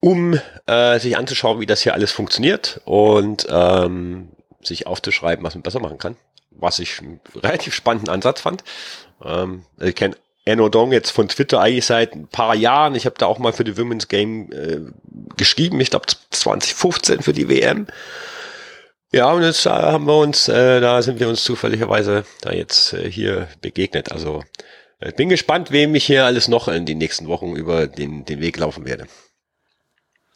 um 0.00 0.38
äh, 0.66 0.98
sich 0.98 1.16
anzuschauen, 1.16 1.60
wie 1.60 1.66
das 1.66 1.82
hier 1.82 1.92
alles 1.94 2.10
funktioniert 2.10 2.80
und 2.84 3.46
ähm, 3.50 4.30
sich 4.62 4.86
aufzuschreiben, 4.86 5.44
was 5.44 5.54
man 5.54 5.62
besser 5.62 5.80
machen 5.80 5.98
kann. 5.98 6.16
Was 6.50 6.78
ich 6.78 7.00
einen 7.00 7.20
relativ 7.36 7.74
spannenden 7.74 8.08
Ansatz 8.08 8.40
fand. 8.40 8.64
Ähm, 9.24 9.64
ich 9.80 9.94
kenne 9.94 10.16
Enno 10.44 10.70
Dong 10.70 10.92
jetzt 10.92 11.10
von 11.10 11.28
Twitter 11.28 11.60
eigentlich 11.60 11.84
seit 11.84 12.14
ein 12.14 12.28
paar 12.28 12.54
Jahren. 12.54 12.94
Ich 12.94 13.04
habe 13.04 13.16
da 13.18 13.26
auch 13.26 13.38
mal 13.38 13.52
für 13.52 13.64
die 13.64 13.76
Women's 13.76 14.08
Game 14.08 14.50
äh, 14.50 14.80
geschrieben, 15.36 15.80
ich 15.80 15.90
glaube 15.90 16.06
2015 16.30 17.20
für 17.20 17.34
die 17.34 17.48
WM. 17.48 17.86
Ja, 19.12 19.30
und 19.32 19.42
jetzt 19.42 19.66
äh, 19.66 19.70
haben 19.70 20.06
wir 20.06 20.16
uns, 20.16 20.48
äh, 20.48 20.80
da 20.80 21.02
sind 21.02 21.20
wir 21.20 21.28
uns 21.28 21.44
zufälligerweise 21.44 22.24
da 22.40 22.52
jetzt 22.52 22.94
äh, 22.94 23.10
hier 23.10 23.48
begegnet. 23.60 24.10
Also 24.12 24.42
äh, 25.00 25.12
bin 25.12 25.28
gespannt, 25.28 25.70
wem 25.70 25.94
ich 25.94 26.06
hier 26.06 26.24
alles 26.24 26.48
noch 26.48 26.68
in 26.68 26.86
den 26.86 26.98
nächsten 26.98 27.28
Wochen 27.28 27.54
über 27.56 27.86
den, 27.86 28.24
den 28.24 28.40
Weg 28.40 28.56
laufen 28.58 28.84
werde. 28.84 29.06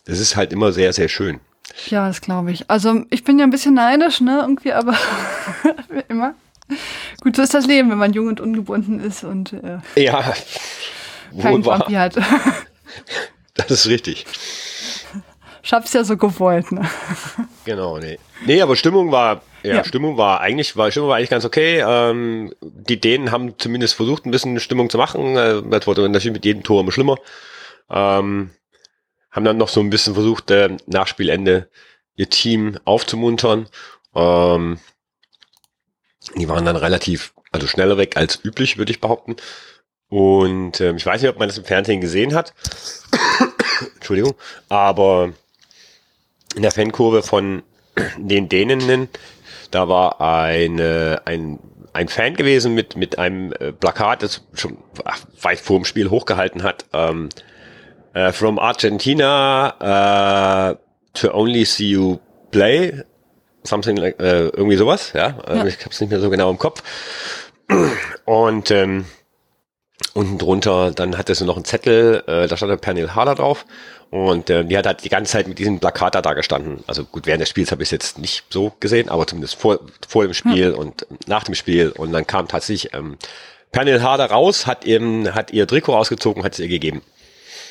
Das 0.05 0.19
ist 0.19 0.37
halt 0.37 0.53
immer 0.53 0.73
sehr, 0.73 0.93
sehr 0.93 1.09
schön. 1.09 1.41
Ja, 1.87 2.09
das 2.09 2.21
glaube 2.21 2.53
ich. 2.53 2.69
Also 2.71 3.05
ich 3.11 3.25
bin 3.25 3.39
ja 3.39 3.45
ein 3.45 3.51
bisschen 3.51 3.75
neidisch, 3.75 4.21
ne, 4.21 4.41
irgendwie, 4.43 4.73
aber 4.73 4.97
immer. 6.09 6.35
Gut, 7.23 7.37
so 7.37 7.43
ist 7.43 7.55
das 7.55 7.67
Leben, 7.67 7.91
wenn 7.91 7.99
man 7.99 8.13
jung 8.13 8.29
und 8.29 8.41
ungebunden 8.41 9.01
ist 9.01 9.25
und 9.25 9.53
äh, 9.53 9.79
ja, 9.97 10.35
kein 11.41 11.65
Vampi 11.65 11.93
hat. 11.93 12.17
das 13.55 13.71
ist 13.71 13.87
richtig. 13.87 14.27
Ich 15.63 15.73
hab's 15.73 15.93
ja 15.93 16.03
so 16.03 16.17
gewollt, 16.17 16.73
ne? 16.73 16.89
Genau, 17.65 17.99
nee. 17.99 18.19
Nee, 18.47 18.61
aber 18.61 18.77
Stimmung 18.77 19.13
war, 19.13 19.43
ja, 19.63 19.77
ja. 19.77 19.85
Stimmung 19.85 20.17
war 20.17 20.41
eigentlich, 20.41 20.77
war, 20.77 20.91
Stimmung 20.91 21.09
war 21.09 21.17
eigentlich 21.17 21.31
ganz 21.31 21.45
okay. 21.45 21.83
Ähm, 21.87 22.53
die 22.61 23.01
Dänen 23.01 23.31
haben 23.31 23.59
zumindest 23.59 23.95
versucht, 23.95 24.27
ein 24.27 24.31
bisschen 24.31 24.59
Stimmung 24.61 24.91
zu 24.91 24.99
machen. 24.99 25.37
Äh, 25.37 25.63
das 25.63 25.87
wurde 25.87 26.09
natürlich 26.09 26.33
mit 26.33 26.45
jedem 26.45 26.63
Tor 26.63 26.81
immer 26.81 26.93
schlimmer. 26.93 27.17
Ähm, 27.91 28.51
haben 29.31 29.45
dann 29.45 29.59
noch 29.59 29.69
so 29.69 29.81
ein 29.81 29.91
bisschen 29.91 30.15
versucht, 30.15 30.51
äh, 30.51 30.77
nach 30.87 31.07
Spielende 31.07 31.69
ihr 32.17 32.29
Team 32.29 32.79
aufzumuntern. 32.85 33.69
Ähm, 34.15 34.79
die 36.37 36.49
waren 36.49 36.65
dann 36.65 36.77
relativ, 36.77 37.33
also 37.51 37.67
schneller 37.67 37.97
weg 37.97 38.17
als 38.17 38.45
üblich, 38.45 38.79
würde 38.79 38.93
ich 38.93 39.01
behaupten. 39.01 39.37
Und 40.09 40.81
ähm, 40.81 40.97
ich 40.97 41.07
weiß 41.07 41.23
nicht, 41.23 41.31
ob 41.31 41.39
man 41.39 41.49
das 41.49 41.59
im 41.59 41.65
Fernsehen 41.65 42.01
gesehen 42.01 42.35
hat. 42.35 42.53
Entschuldigung. 43.95 44.35
Aber 44.69 45.33
in 46.55 46.63
der 46.63 46.71
Fankurve 46.71 47.23
von 47.23 47.63
den 48.19 48.49
Dänen, 48.49 49.09
da 49.71 49.89
war 49.89 50.21
eine, 50.21 51.23
ein, 51.25 51.59
ein 51.93 52.09
Fan 52.09 52.35
gewesen 52.35 52.75
mit, 52.75 52.97
mit 52.97 53.19
einem 53.19 53.53
äh, 53.53 53.73
Plakat, 53.73 54.23
das 54.23 54.45
schon 54.55 54.79
weit 55.41 55.61
vor 55.61 55.79
dem 55.79 55.85
Spiel 55.85 56.11
hochgehalten 56.11 56.63
hat. 56.63 56.87
Ähm, 56.93 57.29
uh, 58.15 58.33
from 58.33 58.59
Argentina 58.59 60.73
uh, 60.73 60.77
to 61.15 61.35
only 61.35 61.65
see 61.65 61.91
you 61.91 62.19
play. 62.51 63.03
Something 63.65 63.97
like, 63.97 64.21
äh, 64.21 64.49
irgendwie 64.49 64.77
sowas, 64.77 65.13
ja. 65.15 65.39
ja. 65.47 65.67
Ich 65.67 65.85
hab's 65.85 66.01
nicht 66.01 66.11
mehr 66.11 66.21
so 66.21 66.31
genau 66.31 66.51
im 66.51 66.59
Kopf. 66.59 66.83
Und 68.25 68.71
ähm, 68.73 69.05
unten 70.15 70.39
drunter, 70.39 70.91
dann 70.91 71.17
hatte 71.17 71.35
sie 71.35 71.45
noch 71.45 71.57
einen 71.57 71.65
Zettel, 71.65 72.25
äh, 72.27 72.49
da 72.49 72.57
stand 72.57 72.71
der 72.71 72.77
Pernil 72.77 73.15
Harder 73.15 73.37
drauf. 73.37 73.65
Und 74.13 74.51
äh, 74.51 74.63
die 74.63 74.77
hat 74.77 74.85
halt 74.85 75.03
die 75.05 75.09
ganze 75.09 75.33
Zeit 75.33 75.49
mit 75.49 75.59
diesem 75.59 75.81
Plakat 75.81 76.15
da 76.15 76.35
gestanden. 76.35 76.85
Also 76.87 77.03
gut, 77.03 77.25
während 77.25 77.41
des 77.41 77.49
Spiels 77.49 77.73
habe 77.73 77.83
ich 77.83 77.87
es 77.87 77.93
jetzt 77.93 78.19
nicht 78.19 78.45
so 78.51 78.71
gesehen, 78.79 79.09
aber 79.09 79.27
zumindest 79.27 79.55
vor, 79.55 79.81
vor 80.07 80.25
dem 80.25 80.35
Spiel 80.35 80.73
hm. 80.73 80.79
und 80.79 81.07
nach 81.27 81.45
dem 81.45 81.55
Spiel. 81.55 81.89
Und 81.97 82.13
dann 82.13 82.27
kam 82.27 82.47
tatsächlich 82.47 82.93
ähm, 82.93 83.17
Pernil 83.71 84.03
Harder 84.03 84.27
raus, 84.27 84.67
hat, 84.67 84.85
eben, 84.85 85.35
hat 85.35 85.51
ihr 85.51 85.67
Trikot 85.67 85.97
ausgezogen, 85.97 86.45
hat 86.45 86.53
es 86.53 86.59
ihr 86.59 86.69
gegeben. 86.69 87.01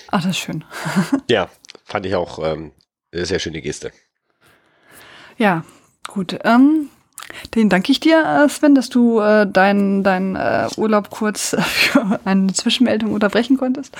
Ach, 0.09 0.23
das 0.23 0.31
ist 0.31 0.39
schön. 0.39 0.63
ja, 1.29 1.47
fand 1.85 2.07
ich 2.07 2.15
auch 2.15 2.39
ähm, 2.39 2.71
eine 3.13 3.27
sehr 3.27 3.37
schöne 3.37 3.61
Geste. 3.61 3.91
Ja, 5.37 5.63
gut. 6.07 6.39
Ähm, 6.43 6.89
den 7.53 7.69
danke 7.69 7.91
ich 7.91 7.99
dir, 7.99 8.45
äh, 8.45 8.49
Sven, 8.49 8.73
dass 8.73 8.89
du 8.89 9.19
äh, 9.19 9.45
deinen 9.45 10.01
dein, 10.01 10.35
äh, 10.35 10.69
Urlaub 10.75 11.11
kurz 11.11 11.55
für 11.59 12.19
eine 12.25 12.51
Zwischenmeldung 12.51 13.13
unterbrechen 13.13 13.57
konntest. 13.57 13.95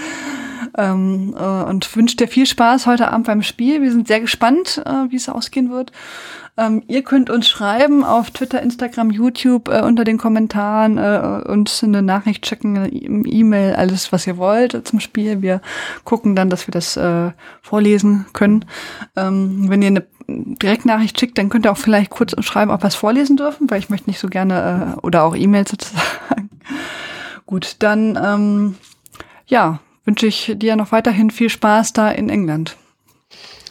Ähm, 0.77 1.35
äh, 1.37 1.63
und 1.63 1.95
wünsche 1.95 2.17
dir 2.17 2.27
viel 2.27 2.45
Spaß 2.45 2.87
heute 2.87 3.11
Abend 3.11 3.27
beim 3.27 3.43
Spiel. 3.43 3.81
Wir 3.81 3.91
sind 3.91 4.07
sehr 4.07 4.21
gespannt, 4.21 4.81
äh, 4.85 5.09
wie 5.09 5.15
es 5.15 5.29
ausgehen 5.29 5.71
wird. 5.71 5.91
Ähm, 6.57 6.83
ihr 6.87 7.01
könnt 7.03 7.29
uns 7.29 7.47
schreiben 7.47 8.03
auf 8.03 8.29
Twitter, 8.31 8.61
Instagram, 8.61 9.09
YouTube 9.09 9.69
äh, 9.69 9.81
unter 9.81 10.03
den 10.03 10.17
Kommentaren, 10.17 10.97
äh, 10.97 11.49
uns 11.49 11.83
eine 11.83 12.01
Nachricht 12.01 12.45
schicken, 12.45 12.77
eine 12.77 12.89
E-Mail, 12.89 13.75
alles, 13.75 14.11
was 14.11 14.27
ihr 14.27 14.37
wollt 14.37 14.87
zum 14.87 14.99
Spiel. 14.99 15.41
Wir 15.41 15.61
gucken 16.03 16.35
dann, 16.35 16.49
dass 16.49 16.67
wir 16.67 16.71
das 16.71 16.97
äh, 16.97 17.31
vorlesen 17.61 18.25
können. 18.33 18.65
Ähm, 19.15 19.69
wenn 19.69 19.81
ihr 19.81 19.87
eine 19.87 20.05
Direktnachricht 20.27 21.19
schickt, 21.19 21.37
dann 21.37 21.49
könnt 21.49 21.65
ihr 21.65 21.71
auch 21.71 21.77
vielleicht 21.77 22.11
kurz 22.11 22.35
schreiben, 22.43 22.71
ob 22.71 22.83
wir 22.83 22.87
es 22.87 22.95
vorlesen 22.95 23.37
dürfen, 23.37 23.69
weil 23.69 23.79
ich 23.79 23.89
möchte 23.89 24.09
nicht 24.09 24.19
so 24.19 24.27
gerne, 24.27 24.97
äh, 24.97 24.99
oder 25.05 25.23
auch 25.23 25.35
E-Mails 25.35 25.71
sozusagen. 25.71 26.49
Gut, 27.45 27.77
dann 27.79 28.19
ähm, 28.21 28.75
ja, 29.47 29.79
wünsche 30.05 30.27
ich 30.27 30.53
dir 30.55 30.75
noch 30.75 30.91
weiterhin 30.91 31.31
viel 31.31 31.49
Spaß 31.49 31.93
da 31.93 32.09
in 32.11 32.29
England. 32.29 32.77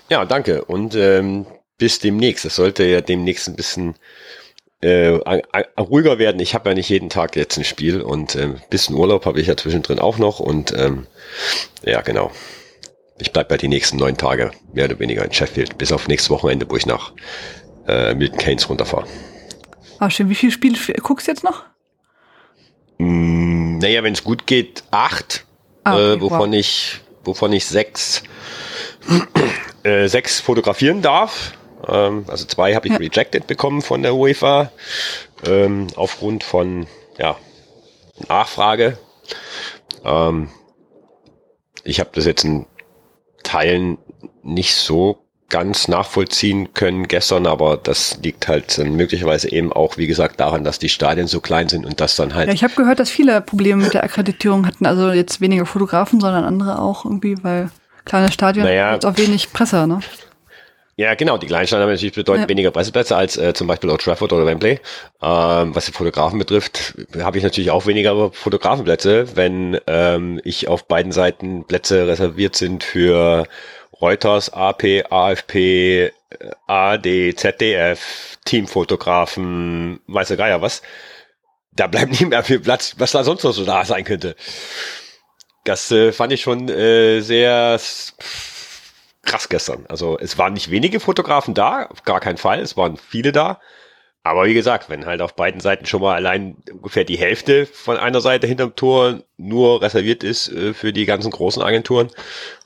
Ja, 0.08 0.24
danke. 0.24 0.64
Und 0.64 0.94
ähm, 0.94 1.46
bis 1.78 1.98
demnächst. 1.98 2.44
Es 2.44 2.56
sollte 2.56 2.84
ja 2.84 3.00
demnächst 3.00 3.48
ein 3.48 3.56
bisschen 3.56 3.94
äh, 4.80 5.18
ruhiger 5.78 6.18
werden. 6.18 6.40
Ich 6.40 6.54
habe 6.54 6.70
ja 6.70 6.74
nicht 6.74 6.88
jeden 6.88 7.08
Tag 7.08 7.36
jetzt 7.36 7.56
ein 7.56 7.64
Spiel 7.64 8.00
und 8.00 8.34
äh, 8.34 8.54
bisschen 8.70 8.96
Urlaub 8.96 9.26
habe 9.26 9.40
ich 9.40 9.46
ja 9.46 9.56
zwischendrin 9.56 9.98
auch 9.98 10.18
noch. 10.18 10.40
Und 10.40 10.72
ähm, 10.76 11.06
ja, 11.84 12.00
genau 12.00 12.30
ich 13.20 13.32
bleibe 13.32 13.50
bei 13.50 13.56
die 13.56 13.68
nächsten 13.68 13.96
neun 13.98 14.16
Tage 14.16 14.50
mehr 14.72 14.86
oder 14.86 14.98
weniger 14.98 15.24
in 15.24 15.32
Sheffield, 15.32 15.78
bis 15.78 15.92
auf 15.92 16.08
nächstes 16.08 16.30
Wochenende, 16.30 16.68
wo 16.68 16.76
ich 16.76 16.86
nach 16.86 17.12
äh, 17.86 18.14
Milton 18.14 18.38
Keynes 18.38 18.68
runterfahre. 18.68 19.06
Ah, 19.98 20.10
schön. 20.10 20.30
Wie 20.30 20.34
viele 20.34 20.52
Spiele 20.52 20.78
guckst 21.02 21.26
du 21.26 21.32
jetzt 21.32 21.44
noch? 21.44 21.64
Mm, 22.98 23.78
naja, 23.78 24.02
wenn 24.02 24.14
es 24.14 24.24
gut 24.24 24.46
geht, 24.46 24.82
acht, 24.90 25.44
ah, 25.90 25.94
okay, 25.94 26.12
äh, 26.14 26.20
wovon 26.20 26.50
wow. 26.50 26.58
ich, 26.58 27.00
wovon 27.24 27.52
ich 27.52 27.66
sechs, 27.66 28.22
äh, 29.82 30.08
sechs 30.08 30.40
fotografieren 30.40 31.02
darf. 31.02 31.52
Ähm, 31.86 32.24
also 32.28 32.44
zwei 32.46 32.74
habe 32.74 32.88
ich 32.88 32.92
ja. 32.92 32.98
rejected 32.98 33.46
bekommen 33.46 33.82
von 33.82 34.02
der 34.02 34.14
UEFA 34.14 34.70
ähm, 35.46 35.86
aufgrund 35.96 36.44
von 36.44 36.86
ja, 37.18 37.36
Nachfrage. 38.28 38.98
Ähm, 40.04 40.48
ich 41.84 42.00
habe 42.00 42.10
das 42.12 42.26
jetzt 42.26 42.44
ein 42.44 42.66
Teilen 43.42 43.98
nicht 44.42 44.74
so 44.74 45.18
ganz 45.50 45.88
nachvollziehen 45.88 46.72
können 46.72 47.06
gestern, 47.08 47.46
aber 47.46 47.76
das 47.76 48.18
liegt 48.22 48.48
halt 48.48 48.78
möglicherweise 48.78 49.52
eben 49.52 49.72
auch, 49.72 49.98
wie 49.98 50.06
gesagt, 50.06 50.40
daran, 50.40 50.64
dass 50.64 50.78
die 50.78 50.88
Stadien 50.88 51.26
so 51.26 51.40
klein 51.40 51.68
sind 51.68 51.84
und 51.84 52.00
das 52.00 52.16
dann 52.16 52.34
halt. 52.34 52.48
Ja, 52.48 52.54
ich 52.54 52.64
habe 52.64 52.74
gehört, 52.74 52.98
dass 52.98 53.10
viele 53.10 53.40
Probleme 53.40 53.82
mit 53.82 53.94
der 53.94 54.04
Akkreditierung 54.04 54.66
hatten, 54.66 54.86
also 54.86 55.12
jetzt 55.12 55.40
weniger 55.40 55.66
Fotografen, 55.66 56.20
sondern 56.20 56.44
andere 56.44 56.80
auch 56.80 57.04
irgendwie, 57.04 57.36
weil 57.42 57.70
kleine 58.04 58.32
Stadien 58.32 58.64
naja, 58.64 58.98
auch 59.04 59.18
wenig 59.18 59.52
Presse, 59.52 59.86
ne? 59.86 60.00
Ja, 61.00 61.14
genau. 61.14 61.38
Die 61.38 61.46
Kleinstadt 61.46 61.80
haben 61.80 61.88
natürlich 61.88 62.14
bedeutend 62.14 62.44
ja. 62.44 62.48
weniger 62.50 62.70
Presseplätze 62.72 63.16
als 63.16 63.38
äh, 63.38 63.54
zum 63.54 63.66
Beispiel 63.66 63.88
Old 63.88 64.02
Trafford 64.02 64.34
oder 64.34 64.44
Wembley. 64.44 64.80
Ähm, 65.22 65.74
was 65.74 65.86
die 65.86 65.92
Fotografen 65.92 66.38
betrifft, 66.38 66.94
habe 67.20 67.38
ich 67.38 67.42
natürlich 67.42 67.70
auch 67.70 67.86
weniger 67.86 68.30
Fotografenplätze, 68.32 69.34
wenn 69.34 69.80
ähm, 69.86 70.42
ich 70.44 70.68
auf 70.68 70.86
beiden 70.86 71.10
Seiten 71.10 71.64
Plätze 71.64 72.06
reserviert 72.06 72.54
sind 72.54 72.84
für 72.84 73.46
Reuters, 74.00 74.50
AP, 74.50 75.04
AFP, 75.10 76.12
AD, 76.66 77.34
ZDF, 77.36 78.38
Teamfotografen, 78.44 80.00
weiß 80.06 80.28
der 80.28 80.36
Geier 80.36 80.62
was. 80.62 80.82
Da 81.72 81.86
bleibt 81.86 82.10
nicht 82.10 82.26
mehr 82.26 82.42
viel 82.44 82.60
Platz, 82.60 82.94
was 82.98 83.12
da 83.12 83.24
sonst 83.24 83.44
noch 83.44 83.52
so 83.52 83.64
da 83.64 83.84
sein 83.84 84.04
könnte. 84.04 84.36
Das 85.64 85.90
äh, 85.90 86.12
fand 86.12 86.32
ich 86.32 86.40
schon 86.40 86.68
äh, 86.68 87.20
sehr 87.20 87.78
krass 89.22 89.48
gestern. 89.48 89.84
Also 89.88 90.18
es 90.18 90.38
waren 90.38 90.54
nicht 90.54 90.70
wenige 90.70 91.00
Fotografen 91.00 91.54
da, 91.54 91.86
auf 91.86 92.02
gar 92.04 92.20
keinen 92.20 92.38
Fall, 92.38 92.60
es 92.60 92.76
waren 92.76 92.96
viele 92.96 93.32
da. 93.32 93.60
Aber 94.22 94.44
wie 94.44 94.54
gesagt, 94.54 94.90
wenn 94.90 95.06
halt 95.06 95.22
auf 95.22 95.34
beiden 95.34 95.60
Seiten 95.60 95.86
schon 95.86 96.02
mal 96.02 96.14
allein 96.14 96.56
ungefähr 96.70 97.04
die 97.04 97.16
Hälfte 97.16 97.64
von 97.64 97.96
einer 97.96 98.20
Seite 98.20 98.46
hinterm 98.46 98.76
Tor 98.76 99.22
nur 99.38 99.80
reserviert 99.80 100.22
ist 100.22 100.48
äh, 100.48 100.74
für 100.74 100.92
die 100.92 101.06
ganzen 101.06 101.30
großen 101.30 101.62
Agenturen, 101.62 102.10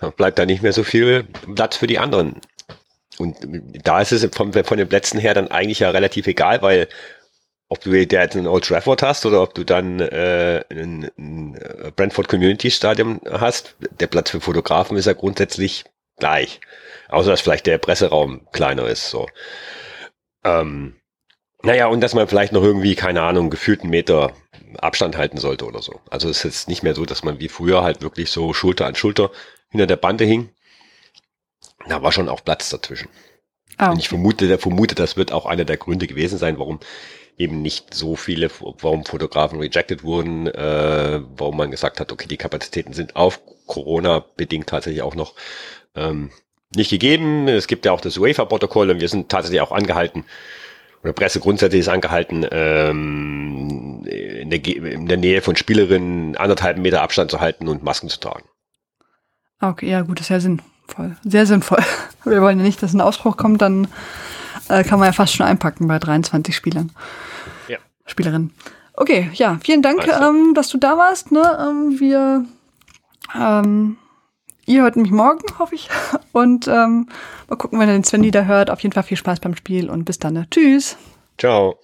dann 0.00 0.12
bleibt 0.12 0.38
da 0.38 0.46
nicht 0.46 0.62
mehr 0.62 0.72
so 0.72 0.82
viel 0.82 1.24
Platz 1.54 1.76
für 1.76 1.86
die 1.86 1.98
anderen. 1.98 2.40
Und 3.18 3.36
da 3.84 4.00
ist 4.00 4.10
es 4.10 4.28
von, 4.34 4.52
von 4.52 4.78
den 4.78 4.88
Plätzen 4.88 5.20
her 5.20 5.34
dann 5.34 5.48
eigentlich 5.48 5.78
ja 5.78 5.90
relativ 5.90 6.26
egal, 6.26 6.62
weil 6.62 6.88
ob 7.68 7.80
du 7.80 7.92
jetzt 7.92 8.36
einen 8.36 8.46
Old 8.46 8.64
Trafford 8.64 9.02
hast 9.02 9.24
oder 9.24 9.42
ob 9.42 9.54
du 9.54 9.64
dann 9.64 10.00
äh, 10.00 10.64
ein, 10.70 11.10
ein 11.16 11.92
Brentford 11.96 12.28
Community 12.28 12.70
Stadium 12.70 13.20
hast, 13.30 13.76
der 14.00 14.08
Platz 14.08 14.30
für 14.30 14.40
Fotografen 14.40 14.96
ist 14.96 15.06
ja 15.06 15.12
grundsätzlich 15.12 15.84
gleich. 16.18 16.60
Außer 17.08 17.30
dass 17.30 17.40
vielleicht 17.40 17.66
der 17.66 17.78
Presseraum 17.78 18.46
kleiner 18.52 18.86
ist. 18.86 19.10
So. 19.10 19.28
Ähm, 20.44 20.96
Naja, 21.64 21.86
und 21.86 22.00
dass 22.00 22.14
man 22.14 22.28
vielleicht 22.28 22.52
noch 22.52 22.62
irgendwie, 22.62 22.94
keine 22.94 23.22
Ahnung, 23.22 23.48
gefühlten 23.48 23.88
Meter 23.88 24.32
Abstand 24.78 25.16
halten 25.16 25.38
sollte 25.38 25.64
oder 25.64 25.80
so. 25.80 26.00
Also 26.10 26.28
es 26.28 26.38
ist 26.38 26.44
jetzt 26.44 26.68
nicht 26.68 26.82
mehr 26.82 26.94
so, 26.94 27.06
dass 27.06 27.24
man 27.24 27.40
wie 27.40 27.48
früher 27.48 27.82
halt 27.82 28.02
wirklich 28.02 28.30
so 28.30 28.52
Schulter 28.52 28.86
an 28.86 28.94
Schulter 28.94 29.30
hinter 29.70 29.86
der 29.86 29.96
Bande 29.96 30.24
hing. 30.24 30.50
Da 31.88 32.02
war 32.02 32.12
schon 32.12 32.28
auch 32.28 32.44
Platz 32.44 32.68
dazwischen. 32.68 33.08
Ah, 33.78 33.86
okay. 33.86 33.92
Und 33.92 33.98
ich 33.98 34.08
vermute, 34.08 34.58
vermute, 34.58 34.94
das 34.94 35.16
wird 35.16 35.32
auch 35.32 35.46
einer 35.46 35.64
der 35.64 35.78
Gründe 35.78 36.06
gewesen 36.06 36.38
sein, 36.38 36.58
warum 36.58 36.80
eben 37.38 37.62
nicht 37.62 37.94
so 37.94 38.14
viele, 38.14 38.50
warum 38.60 39.04
Fotografen 39.04 39.58
rejected 39.58 40.04
wurden, 40.04 40.46
äh, 40.46 41.20
warum 41.36 41.56
man 41.56 41.70
gesagt 41.70 41.98
hat, 41.98 42.12
okay, 42.12 42.28
die 42.28 42.36
Kapazitäten 42.36 42.92
sind 42.92 43.16
auf 43.16 43.40
Corona 43.66 44.24
bedingt 44.36 44.68
tatsächlich 44.68 45.02
auch 45.02 45.14
noch 45.14 45.34
ähm, 45.96 46.30
nicht 46.76 46.90
gegeben. 46.90 47.48
Es 47.48 47.66
gibt 47.66 47.86
ja 47.86 47.92
auch 47.92 48.00
das 48.00 48.18
UEFA-Protokoll 48.18 48.90
und 48.90 49.00
wir 49.00 49.08
sind 49.08 49.30
tatsächlich 49.30 49.62
auch 49.62 49.72
angehalten, 49.72 50.24
oder 51.04 51.12
Presse 51.12 51.38
grundsätzlich 51.38 51.80
ist 51.80 51.88
angehalten, 51.88 52.46
ähm, 52.50 54.02
in, 54.06 54.50
der, 54.50 54.66
in 54.66 55.06
der 55.06 55.18
Nähe 55.18 55.42
von 55.42 55.54
Spielerinnen 55.54 56.36
anderthalb 56.36 56.78
Meter 56.78 57.02
Abstand 57.02 57.30
zu 57.30 57.40
halten 57.40 57.68
und 57.68 57.82
Masken 57.84 58.08
zu 58.08 58.18
tragen. 58.18 58.44
Okay, 59.60 59.90
ja 59.90 60.00
gut, 60.00 60.18
das 60.18 60.26
ist 60.26 60.30
ja 60.30 60.40
sinnvoll. 60.40 61.16
Sehr 61.22 61.46
sinnvoll. 61.46 61.82
Wir 62.24 62.40
wollen 62.40 62.58
ja 62.58 62.64
nicht, 62.64 62.82
dass 62.82 62.94
ein 62.94 63.02
Ausbruch 63.02 63.36
kommt, 63.36 63.60
dann 63.60 63.86
äh, 64.68 64.82
kann 64.82 64.98
man 64.98 65.06
ja 65.06 65.12
fast 65.12 65.34
schon 65.34 65.46
einpacken 65.46 65.86
bei 65.86 65.98
23 65.98 66.56
Spielern. 66.56 66.90
Ja. 67.68 67.78
Spielerinnen. 68.06 68.54
Okay, 68.94 69.30
ja, 69.34 69.58
vielen 69.62 69.82
Dank, 69.82 70.06
ähm, 70.08 70.54
dass 70.54 70.68
du 70.70 70.78
da 70.78 70.96
warst. 70.96 71.32
Ne? 71.32 71.42
Ähm, 71.60 72.00
wir 72.00 72.46
ähm, 73.38 73.98
Ihr 74.66 74.82
hört 74.82 74.96
mich 74.96 75.10
morgen, 75.10 75.44
hoffe 75.58 75.74
ich. 75.74 75.88
Und 76.32 76.68
ähm, 76.68 77.08
mal 77.48 77.56
gucken, 77.56 77.78
wenn 77.78 77.88
ihr 77.88 77.94
den 77.94 78.04
Sven 78.04 78.22
wieder 78.22 78.46
hört. 78.46 78.70
Auf 78.70 78.80
jeden 78.80 78.92
Fall 78.92 79.02
viel 79.02 79.16
Spaß 79.16 79.40
beim 79.40 79.54
Spiel 79.54 79.88
und 79.90 80.04
bis 80.04 80.18
dann. 80.18 80.34
Ne? 80.34 80.46
Tschüss. 80.50 80.96
Ciao. 81.38 81.78